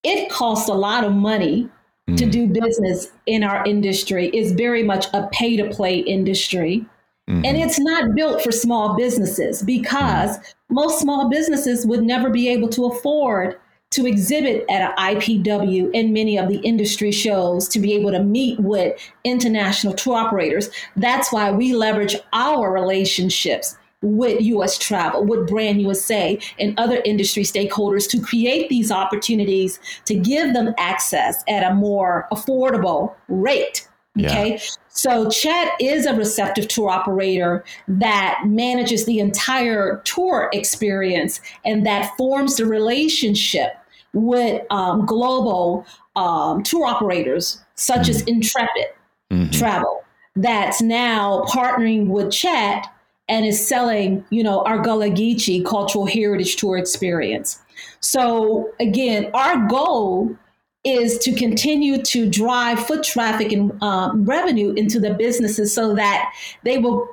[0.04, 1.70] it costs a lot of money
[2.10, 2.18] mm.
[2.18, 4.28] to do business in our industry.
[4.30, 6.86] It's very much a pay to play industry.
[7.30, 7.44] Mm-hmm.
[7.44, 10.54] And it's not built for small businesses because mm.
[10.70, 13.60] most small businesses would never be able to afford
[13.92, 18.22] to exhibit at an IPW and many of the industry shows to be able to
[18.22, 20.70] meet with international tour operators.
[20.98, 27.44] That's why we leverage our relationships with US Travel, with Brand USA, and other industry
[27.44, 33.88] stakeholders to create these opportunities to give them access at a more affordable rate.
[34.20, 34.52] Okay.
[34.52, 34.60] Yeah.
[34.96, 42.16] So CHAT is a receptive tour operator that manages the entire tour experience and that
[42.18, 43.74] forms the relationship
[44.14, 48.12] with um, global um, tour operators such mm-hmm.
[48.12, 48.88] as Intrepid
[49.30, 49.52] mm-hmm.
[49.52, 50.02] Travel
[50.38, 52.88] that's now partnering with CHAT
[53.28, 57.62] and is selling, you know, our Gullah Geechee cultural heritage tour experience.
[58.00, 60.38] So again, our goal
[60.86, 66.32] is to continue to drive foot traffic and um, revenue into the businesses so that
[66.64, 67.10] they will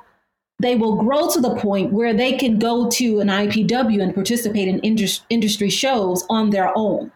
[0.59, 4.67] they will grow to the point where they can go to an IPW and participate
[4.67, 7.11] in indus- industry shows on their own.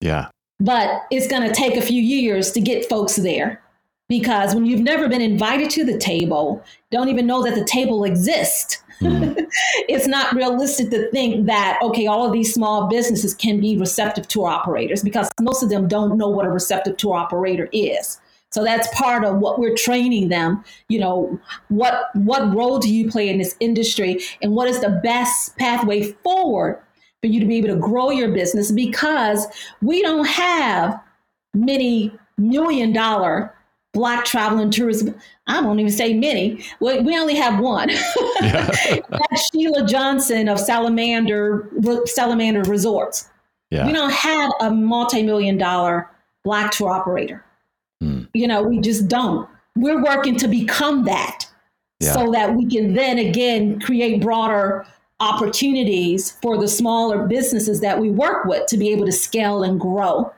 [0.00, 0.28] Yeah.
[0.60, 3.62] But it's going to take a few years to get folks there
[4.08, 8.04] because when you've never been invited to the table, don't even know that the table
[8.04, 8.82] exists,
[9.88, 14.28] it's not realistic to think that, okay, all of these small businesses can be receptive
[14.28, 18.20] tour operators because most of them don't know what a receptive tour operator is.
[18.50, 20.62] So that's part of what we're training them.
[20.88, 25.00] You know, what what role do you play in this industry, and what is the
[25.02, 26.82] best pathway forward
[27.22, 28.70] for you to be able to grow your business?
[28.70, 29.46] Because
[29.80, 31.00] we don't have
[31.54, 33.54] many million dollar
[33.92, 35.14] Black travel and tourism.
[35.46, 36.64] I won't even say many.
[36.80, 37.88] We, we only have one.
[38.40, 41.68] That's Sheila Johnson of Salamander
[42.06, 43.28] Salamander Resorts.
[43.70, 43.86] Yeah.
[43.86, 46.10] We don't have a multi-million dollar
[46.44, 47.44] black tour operator.
[48.00, 48.24] Hmm.
[48.34, 49.48] You know, we just don't.
[49.76, 51.46] We're working to become that
[52.00, 52.12] yeah.
[52.12, 54.86] so that we can then again create broader
[55.20, 59.80] opportunities for the smaller businesses that we work with to be able to scale and
[59.80, 60.32] grow.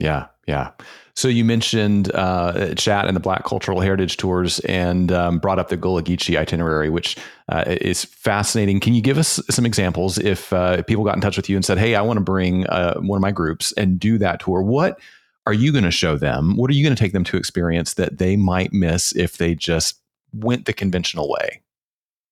[0.00, 0.72] Yeah, yeah.
[1.14, 5.68] So you mentioned uh, CHAT and the Black Cultural Heritage Tours, and um, brought up
[5.68, 7.16] the Gullah Geechee itinerary, which
[7.50, 8.80] uh, is fascinating.
[8.80, 11.56] Can you give us some examples if, uh, if people got in touch with you
[11.56, 14.40] and said, "Hey, I want to bring uh, one of my groups and do that
[14.40, 14.62] tour"?
[14.62, 14.98] What
[15.46, 16.56] are you going to show them?
[16.56, 19.54] What are you going to take them to experience that they might miss if they
[19.54, 19.98] just
[20.32, 21.60] went the conventional way?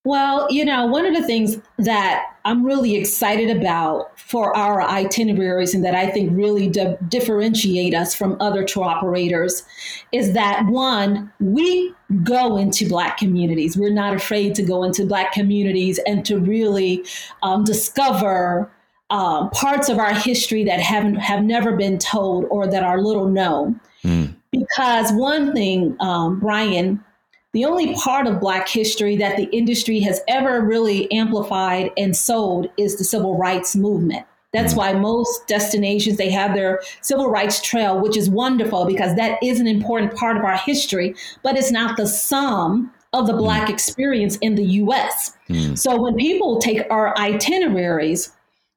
[0.05, 5.75] Well, you know, one of the things that I'm really excited about for our itineraries
[5.75, 9.63] and that I think really di- differentiate us from other tour operators
[10.11, 13.77] is that one, we go into Black communities.
[13.77, 17.05] We're not afraid to go into Black communities and to really
[17.43, 18.71] um, discover
[19.11, 23.29] um, parts of our history that haven't have never been told or that are little
[23.29, 23.79] known.
[24.03, 24.35] Mm.
[24.51, 27.05] Because one thing, um, Brian,
[27.53, 32.69] the only part of Black history that the industry has ever really amplified and sold
[32.77, 34.25] is the civil rights movement.
[34.53, 39.39] That's why most destinations they have their civil rights trail, which is wonderful because that
[39.43, 43.69] is an important part of our history, but it's not the sum of the black
[43.69, 43.73] mm.
[43.73, 45.37] experience in the US.
[45.49, 45.79] Mm.
[45.79, 48.33] So when people take our itineraries,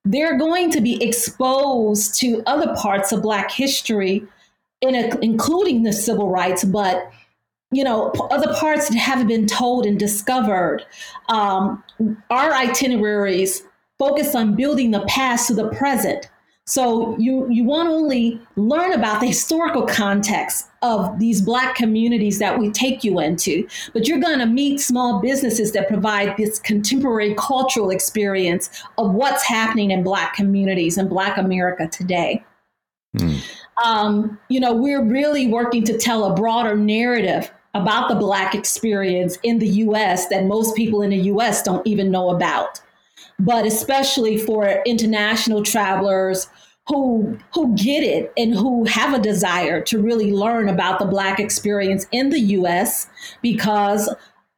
[0.06, 4.24] they're going to be exposed to other parts of black history
[4.82, 7.12] in a, including the civil rights, but
[7.74, 10.86] you know, other parts that haven't been told and discovered.
[11.30, 11.84] Um,
[12.30, 13.64] our itineraries
[14.00, 16.30] focus on building the past to the present.
[16.66, 22.40] So you you want to only learn about the historical context of these black communities
[22.40, 26.60] that we take you into, but you're going to meet small businesses that provide this
[26.60, 32.44] contemporary cultural experience of what's happening in black communities and black America today.
[33.18, 33.44] Mm.
[33.84, 39.38] Um, you know, we're really working to tell a broader narrative about the Black experience
[39.44, 42.82] in the US that most people in the US don't even know about.
[43.40, 46.48] But especially for international travelers
[46.88, 51.40] who who get it and who have a desire to really learn about the black
[51.40, 53.08] experience in the US
[53.42, 54.14] because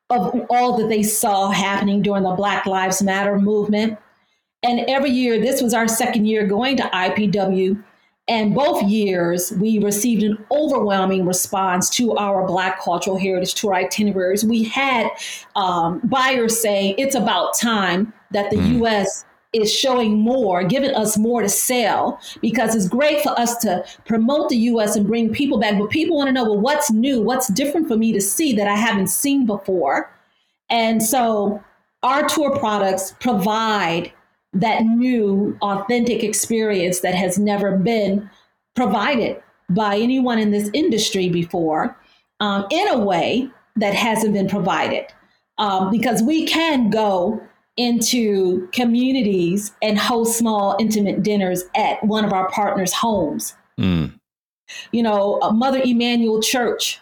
[0.09, 3.97] of all that they saw happening during the Black Lives Matter movement.
[4.61, 7.83] And every year, this was our second year going to IPW,
[8.27, 14.43] and both years, we received an overwhelming response to our Black Cultural Heritage Tour itineraries.
[14.43, 15.09] We had
[15.55, 18.79] um, buyers saying it's about time that the mm.
[18.79, 19.25] U.S.
[19.53, 24.49] is showing more, giving us more to sell, because it's great for us to promote
[24.49, 24.95] the U.S.
[24.95, 25.77] and bring people back.
[25.77, 27.21] But people want to know, well, what's new?
[27.21, 30.11] What's different for me to see that I haven't seen before?
[30.71, 31.63] And so
[32.01, 34.11] our tour products provide
[34.55, 38.29] that new, authentic experience that has never been
[38.75, 41.97] provided by anyone in this industry before
[42.39, 45.05] um, in a way that hasn't been provided.
[45.57, 47.41] Um, because we can go
[47.77, 53.55] into communities and host small, intimate dinners at one of our partners' homes.
[53.79, 54.17] Mm.
[54.91, 56.99] You know, Mother Emanuel Church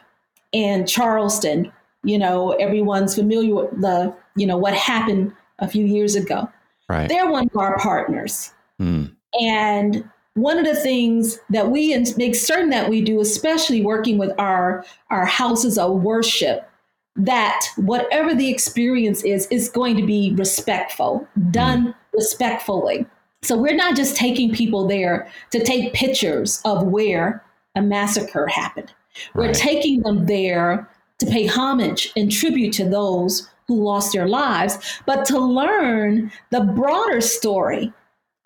[0.51, 1.71] in Charleston
[2.03, 6.49] you know, everyone's familiar with the, you know, what happened a few years ago.
[6.89, 7.09] Right.
[7.09, 8.51] They're one of our partners.
[8.79, 9.15] Mm.
[9.39, 14.31] And one of the things that we make certain that we do, especially working with
[14.39, 16.69] our, our houses of worship,
[17.15, 21.95] that whatever the experience is, is going to be respectful, done mm.
[22.13, 23.05] respectfully.
[23.43, 27.43] So we're not just taking people there to take pictures of where
[27.75, 28.91] a massacre happened.
[29.33, 29.47] Right.
[29.47, 34.77] We're taking them there to pay homage and tribute to those who lost their lives,
[35.05, 37.91] but to learn the broader story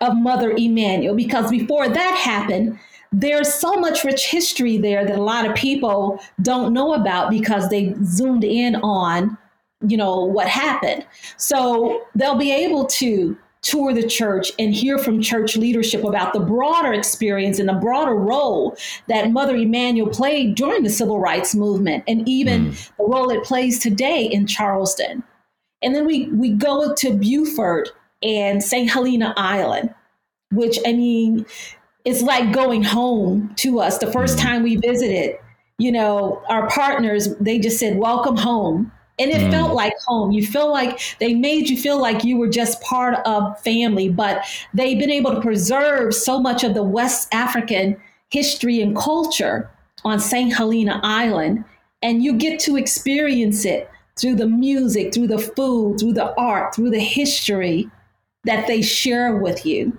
[0.00, 2.78] of Mother Emanuel, because before that happened,
[3.10, 7.68] there's so much rich history there that a lot of people don't know about because
[7.68, 9.36] they zoomed in on,
[9.86, 11.06] you know, what happened.
[11.36, 16.40] So they'll be able to tour the church and hear from church leadership about the
[16.40, 18.76] broader experience and the broader role
[19.08, 22.90] that Mother Emanuel played during the civil rights movement and even mm.
[22.96, 25.22] the role it plays today in Charleston.
[25.82, 27.90] And then we, we go to Beaufort
[28.22, 28.90] and St.
[28.90, 29.94] Helena Island,
[30.50, 31.46] which I mean,
[32.04, 33.98] it's like going home to us.
[33.98, 34.42] The first mm.
[34.42, 35.36] time we visited,
[35.78, 39.50] you know, our partners, they just said, Welcome home and it mm.
[39.50, 40.32] felt like home.
[40.32, 44.44] You feel like they made you feel like you were just part of family, but
[44.74, 47.96] they've been able to preserve so much of the West African
[48.30, 49.70] history and culture
[50.04, 50.54] on St.
[50.54, 51.64] Helena Island.
[52.02, 56.74] And you get to experience it through the music, through the food, through the art,
[56.74, 57.90] through the history
[58.44, 59.98] that they share with you.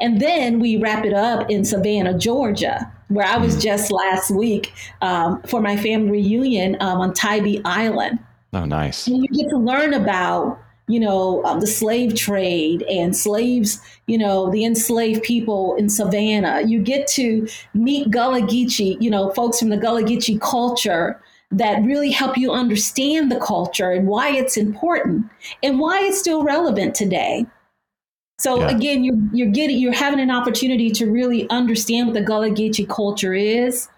[0.00, 3.62] And then we wrap it up in Savannah, Georgia, where I was mm.
[3.62, 4.72] just last week
[5.02, 8.18] um, for my family reunion um, on Tybee Island.
[8.52, 9.06] Oh, nice.
[9.06, 14.18] And you get to learn about, you know, um, the slave trade and slaves, you
[14.18, 16.62] know, the enslaved people in Savannah.
[16.66, 21.20] You get to meet Gullah Geechee, you know, folks from the Gullah Geechee culture
[21.52, 25.26] that really help you understand the culture and why it's important
[25.62, 27.46] and why it's still relevant today.
[28.38, 28.70] So yeah.
[28.70, 32.88] again, you're you're getting you're having an opportunity to really understand what the Gullah Geechee
[32.88, 33.88] culture is,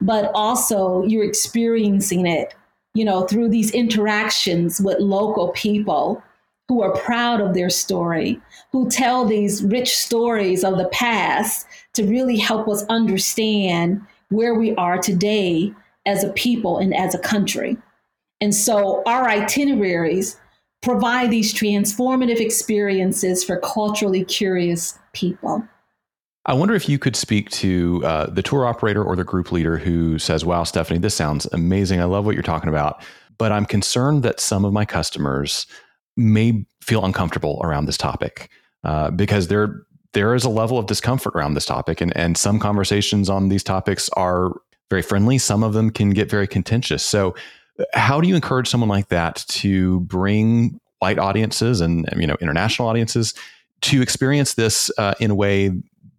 [0.00, 2.54] but also you're experiencing it
[2.94, 6.22] you know, through these interactions with local people
[6.68, 12.04] who are proud of their story, who tell these rich stories of the past to
[12.04, 15.72] really help us understand where we are today
[16.06, 17.76] as a people and as a country.
[18.40, 20.36] And so our itineraries
[20.82, 25.62] provide these transformative experiences for culturally curious people.
[26.46, 29.76] I wonder if you could speak to uh, the tour operator or the group leader
[29.76, 32.00] who says, Wow, Stephanie, this sounds amazing.
[32.00, 33.02] I love what you're talking about.
[33.36, 35.66] But I'm concerned that some of my customers
[36.16, 38.50] may feel uncomfortable around this topic
[38.84, 39.82] uh, because there,
[40.12, 42.00] there is a level of discomfort around this topic.
[42.00, 44.52] And, and some conversations on these topics are
[44.88, 47.04] very friendly, some of them can get very contentious.
[47.04, 47.34] So,
[47.94, 52.88] how do you encourage someone like that to bring white audiences and you know international
[52.88, 53.32] audiences
[53.80, 55.70] to experience this uh, in a way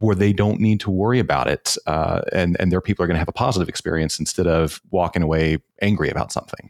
[0.01, 3.15] where they don't need to worry about it, uh, and and their people are going
[3.15, 6.69] to have a positive experience instead of walking away angry about something.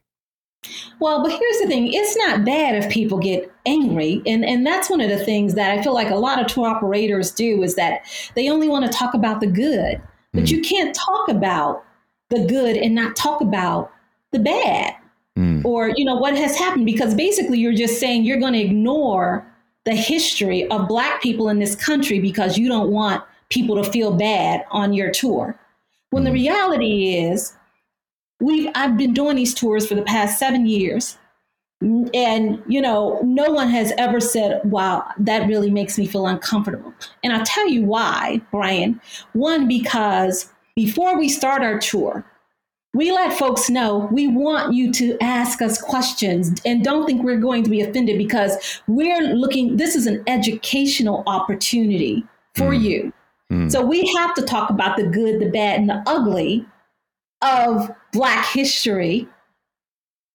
[1.00, 4.90] Well, but here's the thing: it's not bad if people get angry, and and that's
[4.90, 7.76] one of the things that I feel like a lot of tour operators do is
[7.76, 8.02] that
[8.36, 10.02] they only want to talk about the good,
[10.34, 10.52] but mm.
[10.52, 11.84] you can't talk about
[12.30, 13.92] the good and not talk about
[14.32, 14.96] the bad.
[15.38, 15.64] Mm.
[15.64, 19.48] Or, you know, what has happened because basically you're just saying you're going to ignore
[19.86, 24.12] the history of Black people in this country because you don't want people to feel
[24.12, 25.60] bad on your tour.
[26.12, 26.36] When the mm-hmm.
[26.36, 27.54] reality is,
[28.40, 31.18] we've I've been doing these tours for the past seven years.
[32.14, 36.94] And, you know, no one has ever said, wow, that really makes me feel uncomfortable.
[37.24, 39.02] And I'll tell you why, Brian.
[39.34, 42.24] One, because before we start our tour,
[42.94, 47.40] we let folks know we want you to ask us questions and don't think we're
[47.40, 52.24] going to be offended because we're looking, this is an educational opportunity
[52.54, 52.82] for mm.
[52.82, 53.14] you.
[53.52, 53.72] Mm.
[53.72, 56.66] So we have to talk about the good, the bad, and the ugly
[57.42, 59.28] of Black history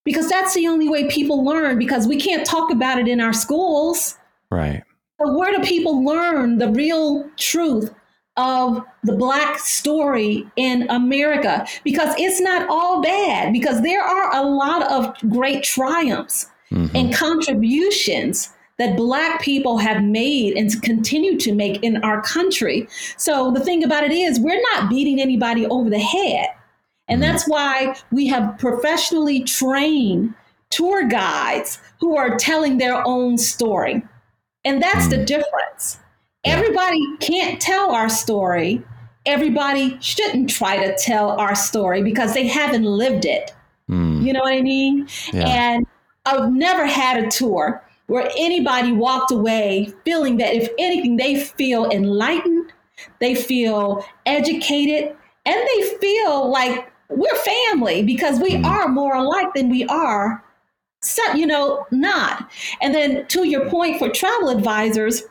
[0.05, 3.33] because that's the only way people learn because we can't talk about it in our
[3.33, 4.17] schools.
[4.51, 4.83] Right.
[5.19, 7.93] But where do people learn the real truth
[8.37, 14.43] of the black story in America because it's not all bad because there are a
[14.43, 16.95] lot of great triumphs mm-hmm.
[16.95, 22.87] and contributions that black people have made and continue to make in our country.
[23.17, 26.49] So the thing about it is we're not beating anybody over the head.
[27.09, 27.33] And mm-hmm.
[27.33, 30.35] that's why we have professionally trained
[30.71, 34.03] tour guides who are telling their own story.
[34.65, 35.21] And that's mm-hmm.
[35.21, 35.99] the difference.
[36.47, 38.83] Everybody can't tell our story.
[39.25, 43.53] Everybody shouldn't try to tell our story because they haven't lived it.
[43.91, 44.25] Mm.
[44.25, 45.09] You know what I mean?
[45.33, 45.47] Yeah.
[45.49, 45.87] And
[46.25, 51.91] I've never had a tour where anybody walked away feeling that if anything, they feel
[51.91, 52.73] enlightened,
[53.21, 58.65] they feel educated, and they feel like we're family because we mm.
[58.65, 60.45] are more alike than we are,
[61.35, 62.51] you know, not.
[62.81, 65.23] And then to your point for travel advisors,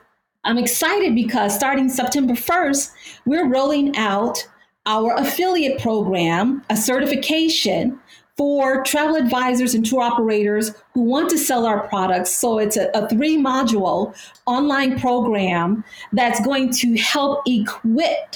[0.45, 2.91] I'm excited because starting September 1st,
[3.25, 4.47] we're rolling out
[4.85, 7.99] our affiliate program, a certification
[8.37, 12.29] for travel advisors and tour operators who want to sell our products.
[12.29, 14.15] So it's a, a three module
[14.45, 15.83] online program
[16.13, 18.35] that's going to help equip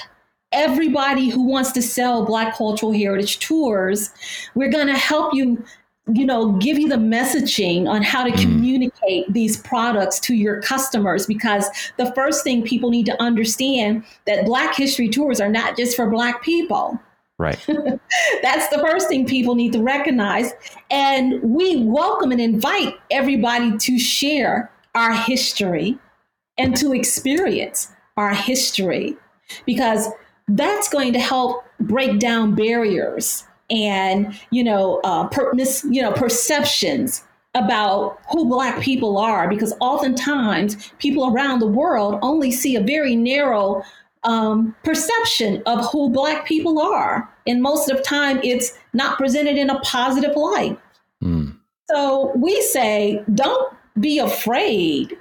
[0.51, 4.09] everybody who wants to sell Black cultural heritage tours.
[4.55, 5.63] We're going to help you
[6.13, 8.41] you know, give you the messaging on how to mm.
[8.41, 14.45] communicate these products to your customers because the first thing people need to understand that
[14.45, 16.99] Black History tours are not just for Black people.
[17.37, 17.57] Right.
[18.41, 20.51] That's the first thing people need to recognize.
[20.91, 25.97] And we welcome and invite everybody to share our history
[26.57, 29.15] and to experience our history
[29.65, 30.09] because
[30.49, 36.11] that's going to help break down barriers and you know uh, per, mis, you know
[36.11, 37.23] perceptions
[37.55, 43.15] about who black people are because oftentimes people around the world only see a very
[43.15, 43.83] narrow
[44.23, 49.57] um, perception of who black people are and most of the time it's not presented
[49.57, 50.77] in a positive light
[51.23, 51.55] mm.
[51.89, 55.17] so we say don't be afraid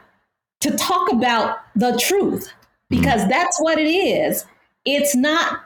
[0.61, 2.53] to talk about the truth
[2.91, 3.29] because mm.
[3.29, 4.45] that's what it is
[4.85, 5.61] it's not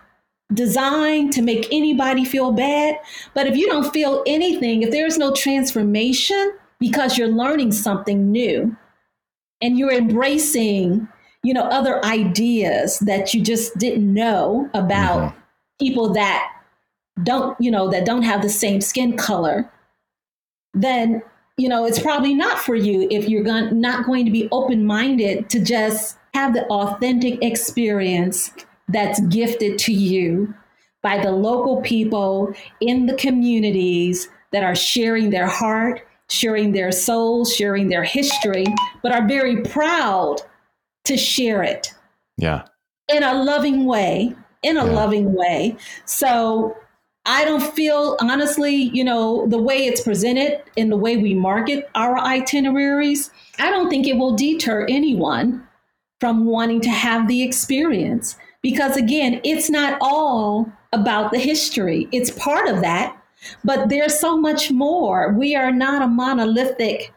[0.55, 2.99] designed to make anybody feel bad.
[3.35, 8.77] But if you don't feel anything, if there's no transformation because you're learning something new
[9.61, 11.09] and you're embracing,
[11.43, 15.39] you know, other ideas that you just didn't know about mm-hmm.
[15.81, 16.51] people that
[17.23, 19.71] don't, you know, that don't have the same skin color,
[20.75, 21.23] then
[21.59, 25.51] you know it's probably not for you if you're going, not going to be open-minded
[25.51, 28.51] to just have the authentic experience
[28.89, 30.55] that's gifted to you
[31.03, 37.45] by the local people in the communities that are sharing their heart, sharing their soul,
[37.45, 38.67] sharing their history,
[39.03, 40.37] but are very proud
[41.05, 41.93] to share it.
[42.37, 42.65] Yeah.
[43.09, 44.93] In a loving way, in a yeah.
[44.93, 45.77] loving way.
[46.05, 46.77] So
[47.25, 51.89] I don't feel, honestly, you know, the way it's presented and the way we market
[51.95, 55.67] our itineraries, I don't think it will deter anyone
[56.21, 58.37] from wanting to have the experience.
[58.63, 63.17] Because again, it's not all about the history, it's part of that,
[63.65, 65.33] but there's so much more.
[65.33, 67.13] We are not a monolithic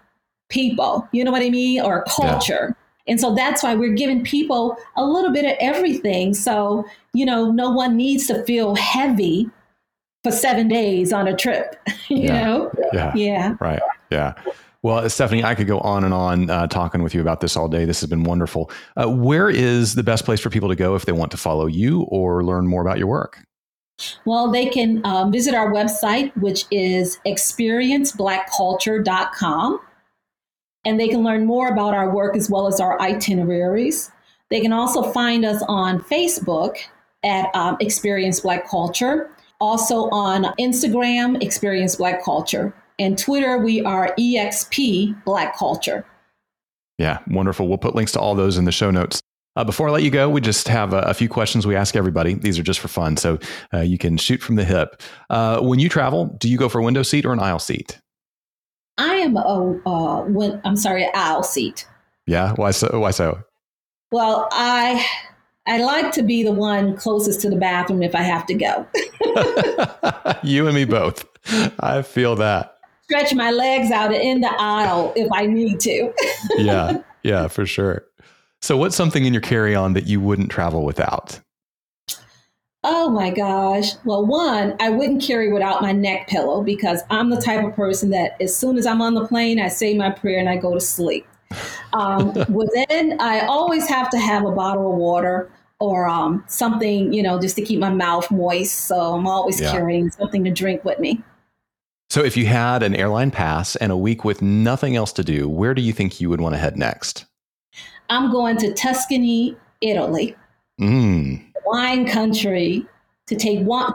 [0.50, 2.68] people, you know what I mean, or culture.
[2.70, 2.82] Yeah.
[3.08, 6.34] And so that's why we're giving people a little bit of everything.
[6.34, 9.50] So, you know, no one needs to feel heavy
[10.24, 11.76] for seven days on a trip,
[12.10, 12.44] you yeah.
[12.44, 12.72] know?
[12.94, 13.14] Yeah.
[13.16, 13.56] Yeah.
[13.60, 13.82] Right.
[14.10, 14.34] Yeah.
[14.86, 17.68] Well, Stephanie, I could go on and on uh, talking with you about this all
[17.68, 17.86] day.
[17.86, 18.70] This has been wonderful.
[18.96, 21.66] Uh, where is the best place for people to go if they want to follow
[21.66, 23.44] you or learn more about your work?
[24.26, 29.80] Well, they can um, visit our website, which is experienceblackculture.com,
[30.86, 34.12] and they can learn more about our work as well as our itineraries.
[34.52, 36.78] They can also find us on Facebook
[37.24, 42.72] at um, Experience Black Culture, also on Instagram, Experience Black Culture.
[42.98, 46.06] And Twitter, we are EXP Black Culture.
[46.98, 47.68] Yeah, wonderful.
[47.68, 49.22] We'll put links to all those in the show notes.
[49.58, 51.96] Uh, before I let you go, we just have a, a, few questions we ask
[51.96, 52.34] everybody.
[52.34, 53.40] These are just for fun, so
[53.74, 55.02] uh, you can shoot from the hip.
[55.30, 58.00] Uh, when you travel, do you go for a window seat or an aisle seat?
[58.98, 61.88] I am a uh, when, I'm sorry, aisle seat.
[62.28, 63.00] Yeah, why so?
[63.00, 63.44] Why so?
[64.12, 65.06] Well, I
[65.68, 68.86] I like to be the one closest to the bathroom if I have to go.
[70.44, 71.26] you and me both.
[71.80, 72.75] I feel that
[73.06, 76.12] stretch my legs out in the aisle if I need to.
[76.58, 78.06] yeah, yeah, for sure.
[78.62, 81.40] So, what's something in your carry on that you wouldn't travel without?
[82.88, 83.94] Oh my gosh.
[84.06, 88.12] Well, one, I wouldn't carry without my neck pillow because I'm the type of person
[88.12, 90.74] that as soon as I'm on the plane, I say my prayer and I go
[90.74, 91.28] to sleep.
[91.94, 95.50] Um, within, I always have to have a bottle of water
[95.80, 98.86] or um, something, you know, just to keep my mouth moist.
[98.86, 99.72] So I'm always yeah.
[99.72, 101.24] carrying something to drink with me.
[102.16, 105.50] So, if you had an airline pass and a week with nothing else to do,
[105.50, 107.26] where do you think you would want to head next?
[108.10, 110.34] I'm going to Tuscany, Italy,
[110.80, 111.46] mm.
[111.66, 112.86] wine country,
[113.28, 113.92] to take one,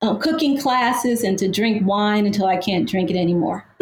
[0.00, 3.64] uh, cooking classes and to drink wine until I can't drink it anymore.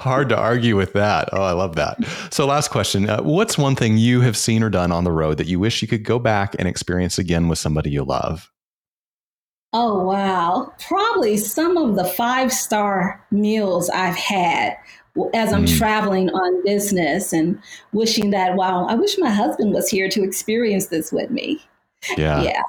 [0.00, 1.28] Hard to argue with that.
[1.32, 2.04] Oh, I love that.
[2.32, 5.38] So, last question uh, What's one thing you have seen or done on the road
[5.38, 8.50] that you wish you could go back and experience again with somebody you love?
[9.72, 10.72] Oh, wow.
[10.86, 14.76] Probably some of the five star meals I've had
[15.34, 15.78] as I'm mm.
[15.78, 17.60] traveling on business and
[17.92, 21.60] wishing that, wow, I wish my husband was here to experience this with me.
[22.16, 22.42] Yeah.
[22.42, 22.62] Yeah.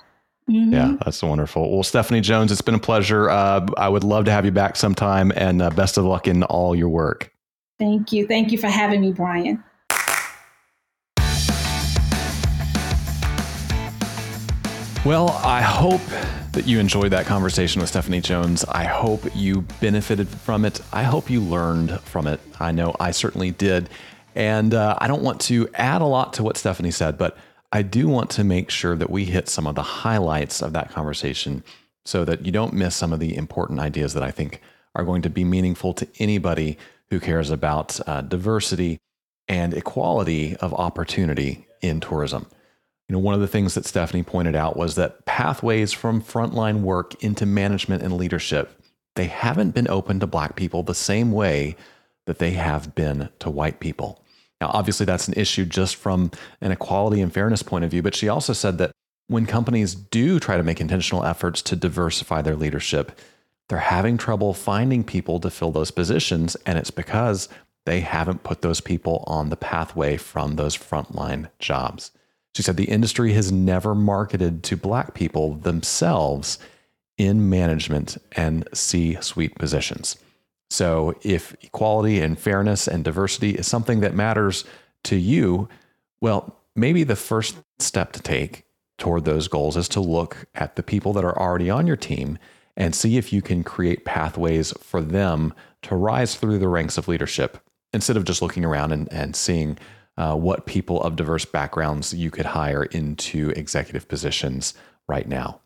[0.49, 0.73] Mm-hmm.
[0.73, 1.69] Yeah, that's wonderful.
[1.69, 3.29] Well, Stephanie Jones, it's been a pleasure.
[3.29, 6.43] Uh, I would love to have you back sometime and uh, best of luck in
[6.43, 7.33] all your work.
[7.79, 8.25] Thank you.
[8.25, 9.61] Thank you for having me, Brian.
[15.05, 16.01] Well, I hope
[16.53, 18.65] that you enjoyed that conversation with Stephanie Jones.
[18.65, 20.81] I hope you benefited from it.
[20.91, 22.39] I hope you learned from it.
[22.59, 23.89] I know I certainly did.
[24.35, 27.37] And uh, I don't want to add a lot to what Stephanie said, but
[27.71, 30.89] I do want to make sure that we hit some of the highlights of that
[30.91, 31.63] conversation
[32.05, 34.61] so that you don't miss some of the important ideas that I think
[34.95, 36.77] are going to be meaningful to anybody
[37.09, 38.97] who cares about uh, diversity
[39.47, 42.47] and equality of opportunity in tourism.
[43.07, 46.81] You know, one of the things that Stephanie pointed out was that pathways from frontline
[46.81, 48.81] work into management and leadership,
[49.15, 51.75] they haven't been open to black people the same way
[52.25, 54.21] that they have been to white people.
[54.59, 56.31] Now, obviously, that's an issue just from
[56.61, 58.91] an equality and fairness point of view, but she also said that
[59.27, 63.17] when companies do try to make intentional efforts to diversify their leadership,
[63.69, 66.55] they're having trouble finding people to fill those positions.
[66.65, 67.49] And it's because
[67.85, 72.11] they haven't put those people on the pathway from those frontline jobs.
[72.55, 76.57] She said the industry has never marketed to Black people themselves
[77.17, 80.17] in management and C suite positions.
[80.69, 84.65] So, if equality and fairness and diversity is something that matters
[85.05, 85.69] to you,
[86.19, 88.65] well, maybe the first step to take
[88.97, 92.37] toward those goals is to look at the people that are already on your team
[92.75, 97.07] and see if you can create pathways for them to rise through the ranks of
[97.07, 97.57] leadership
[97.93, 99.77] instead of just looking around and, and seeing
[100.17, 104.73] uh, what people of diverse backgrounds you could hire into executive positions
[105.07, 105.61] right now.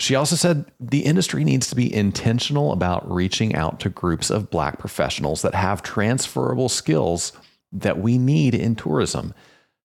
[0.00, 4.50] She also said the industry needs to be intentional about reaching out to groups of
[4.50, 7.32] Black professionals that have transferable skills
[7.72, 9.34] that we need in tourism.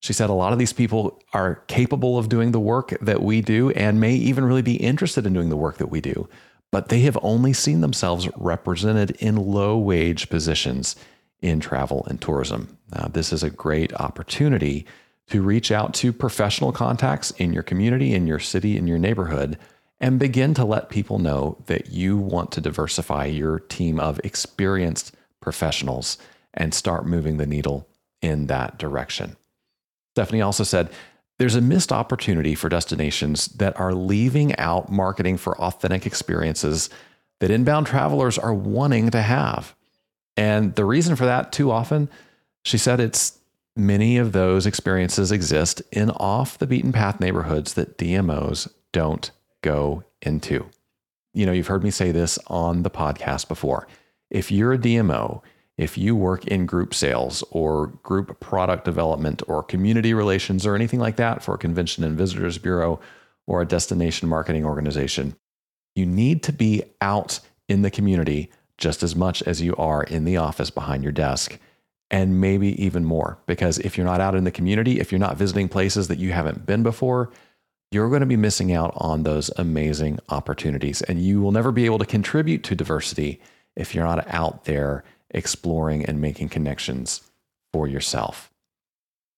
[0.02, 3.42] She said a lot of these people are capable of doing the work that we
[3.42, 6.30] do and may even really be interested in doing the work that we do,
[6.72, 10.96] but they have only seen themselves represented in low wage positions
[11.44, 12.78] in travel and tourism.
[12.94, 14.86] Uh, this is a great opportunity
[15.28, 19.58] to reach out to professional contacts in your community, in your city, in your neighborhood,
[20.00, 25.14] and begin to let people know that you want to diversify your team of experienced
[25.42, 26.18] professionals
[26.54, 27.88] and start moving the needle
[28.22, 29.36] in that direction.
[30.16, 30.90] Stephanie also said,
[31.40, 36.90] there's a missed opportunity for destinations that are leaving out marketing for authentic experiences
[37.40, 39.76] that inbound travelers are wanting to have.
[40.36, 42.10] And the reason for that, too often,
[42.64, 43.40] she said it's
[43.76, 49.32] many of those experiences exist in off the beaten path neighborhoods that DMOs don't
[49.62, 50.66] go into.
[51.34, 53.88] You know, you've heard me say this on the podcast before.
[54.30, 55.42] If you're a DMO,
[55.78, 61.00] if you work in group sales or group product development or community relations or anything
[61.00, 63.00] like that for a convention and visitors bureau
[63.48, 65.36] or a destination marketing organization,
[65.96, 70.26] you need to be out in the community just as much as you are in
[70.26, 71.60] the office behind your desk
[72.10, 73.40] and maybe even more.
[73.46, 76.32] Because if you're not out in the community, if you're not visiting places that you
[76.32, 77.32] haven't been before,
[77.92, 81.02] you're going to be missing out on those amazing opportunities.
[81.04, 83.40] And you will never be able to contribute to diversity
[83.76, 87.22] if you're not out there exploring and making connections
[87.72, 88.52] for yourself.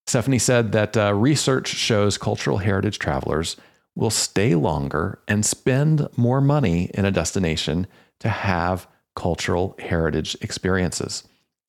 [0.08, 3.58] Stephanie said that uh, research shows cultural heritage travelers
[3.96, 7.88] will stay longer and spend more money in a destination
[8.20, 11.24] to have cultural heritage experiences.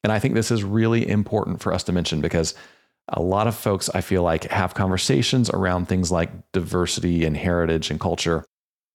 [0.05, 2.55] And I think this is really important for us to mention because
[3.09, 7.90] a lot of folks, I feel like, have conversations around things like diversity and heritage
[7.90, 8.44] and culture.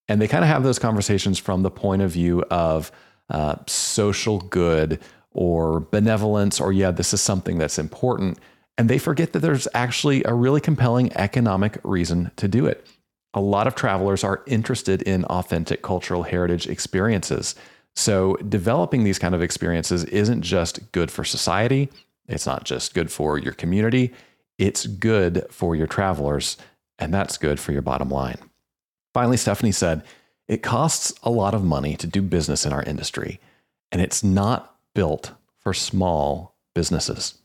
[0.08, 2.92] And they kind of have those conversations from the point of view of
[3.30, 5.00] uh, social good
[5.32, 8.38] or benevolence, or yeah, this is something that's important.
[8.78, 12.86] And they forget that there's actually a really compelling economic reason to do it.
[13.34, 17.56] A lot of travelers are interested in authentic cultural heritage experiences.
[17.96, 21.90] So, developing these kind of experiences isn't just good for society,
[22.28, 24.14] it's not just good for your community,
[24.58, 26.58] it's good for your travelers,
[27.00, 28.38] and that's good for your bottom line.
[29.14, 30.04] Finally, Stephanie said,
[30.48, 33.40] It costs a lot of money to do business in our industry,
[33.92, 37.36] and it's not built for small businesses.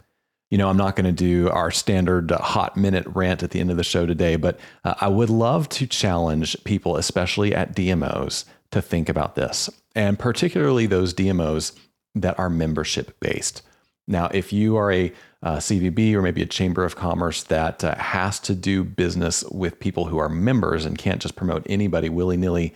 [0.51, 3.71] You know, I'm not going to do our standard hot minute rant at the end
[3.71, 8.45] of the show today, but uh, I would love to challenge people, especially at DMOs,
[8.71, 11.77] to think about this, and particularly those DMOs
[12.15, 13.63] that are membership based.
[14.07, 17.97] Now, if you are a uh, CVB or maybe a chamber of commerce that uh,
[17.97, 22.37] has to do business with people who are members and can't just promote anybody willy
[22.37, 22.75] nilly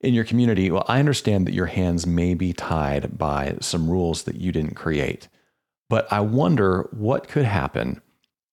[0.00, 4.22] in your community, well, I understand that your hands may be tied by some rules
[4.22, 5.28] that you didn't create.
[5.90, 8.00] But I wonder what could happen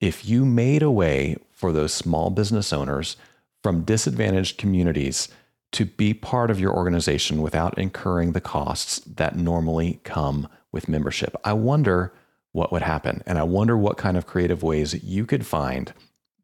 [0.01, 3.15] if you made a way for those small business owners
[3.63, 5.29] from disadvantaged communities
[5.73, 11.35] to be part of your organization without incurring the costs that normally come with membership.
[11.43, 12.13] I wonder
[12.51, 13.21] what would happen.
[13.25, 15.93] And I wonder what kind of creative ways you could find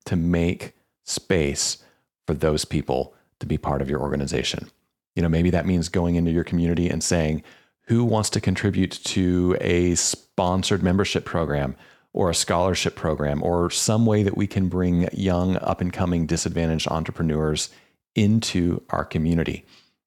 [0.06, 1.84] to make space
[2.28, 4.70] for those people to be part of your organization.
[5.16, 7.44] You know, maybe that means going into your community and saying,
[7.88, 11.76] who wants to contribute to a sponsored membership program
[12.14, 16.26] or a scholarship program or some way that we can bring young, up and coming,
[16.26, 17.70] disadvantaged entrepreneurs
[18.16, 19.66] into our community?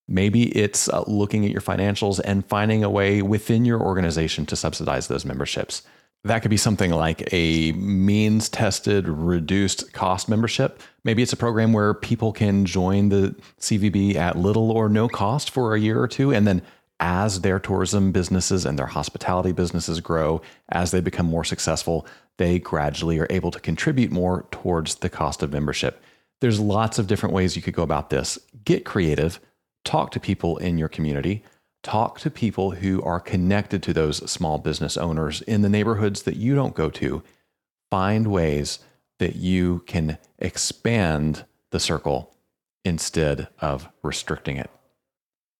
[0.08, 4.56] Maybe it's uh, looking at your financials and finding a way within your organization to
[4.56, 5.82] subsidize those memberships.
[6.24, 10.80] That could be something like a means tested, reduced cost membership.
[11.04, 15.50] Maybe it's a program where people can join the CVB at little or no cost
[15.50, 16.32] for a year or two.
[16.32, 16.62] And then
[16.98, 20.40] as their tourism businesses and their hospitality businesses grow,
[20.70, 22.06] as they become more successful,
[22.38, 26.02] they gradually are able to contribute more towards the cost of membership.
[26.40, 28.38] There's lots of different ways you could go about this.
[28.64, 29.40] Get creative
[29.86, 31.42] talk to people in your community,
[31.82, 36.36] talk to people who are connected to those small business owners in the neighborhoods that
[36.36, 37.22] you don't go to.
[37.90, 38.80] Find ways
[39.20, 42.36] that you can expand the circle
[42.84, 44.70] instead of restricting it.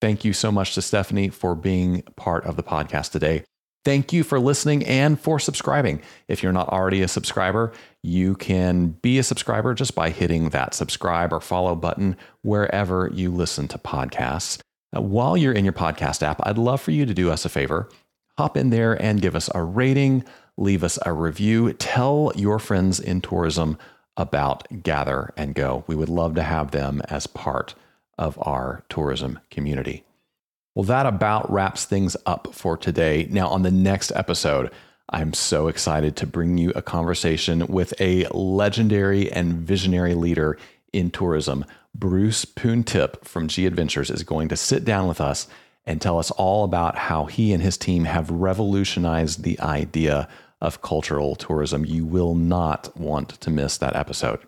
[0.00, 3.44] Thank you so much to Stephanie for being part of the podcast today.
[3.86, 6.02] Thank you for listening and for subscribing.
[6.26, 7.72] If you're not already a subscriber,
[8.02, 13.30] you can be a subscriber just by hitting that subscribe or follow button wherever you
[13.30, 14.60] listen to podcasts.
[14.92, 17.48] Now, while you're in your podcast app, I'd love for you to do us a
[17.48, 17.88] favor.
[18.36, 20.24] Hop in there and give us a rating,
[20.56, 23.78] leave us a review, tell your friends in tourism
[24.16, 25.84] about Gather and Go.
[25.86, 27.76] We would love to have them as part
[28.18, 30.02] of our tourism community.
[30.76, 33.26] Well, that about wraps things up for today.
[33.30, 34.70] Now, on the next episode,
[35.08, 40.58] I'm so excited to bring you a conversation with a legendary and visionary leader
[40.92, 41.64] in tourism.
[41.94, 45.48] Bruce Poon-Tip from G Adventures is going to sit down with us
[45.86, 50.28] and tell us all about how he and his team have revolutionized the idea
[50.60, 51.86] of cultural tourism.
[51.86, 54.40] You will not want to miss that episode.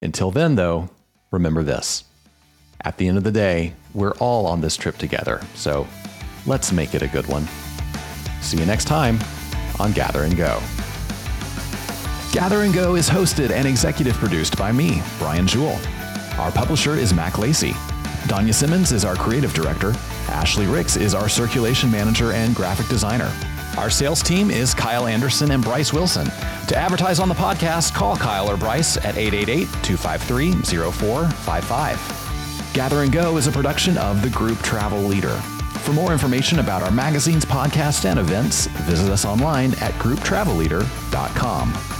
[0.00, 0.90] Until then, though,
[1.32, 2.04] remember this
[2.82, 5.86] at the end of the day, we're all on this trip together, so
[6.46, 7.46] let's make it a good one.
[8.40, 9.18] See you next time
[9.80, 10.60] on Gather and Go.
[12.32, 15.78] Gather and Go is hosted and executive produced by me, Brian Jewell.
[16.38, 17.72] Our publisher is Mac Lacey.
[18.28, 19.92] Danya Simmons is our creative director.
[20.28, 23.32] Ashley Ricks is our circulation manager and graphic designer.
[23.76, 26.26] Our sales team is Kyle Anderson and Bryce Wilson.
[26.66, 30.52] To advertise on the podcast, call Kyle or Bryce at 888 253
[30.92, 32.27] 0455.
[32.78, 35.34] Gather and Go is a production of the Group Travel Leader.
[35.82, 41.97] For more information about our magazines, podcasts, and events, visit us online at grouptravelleader.com.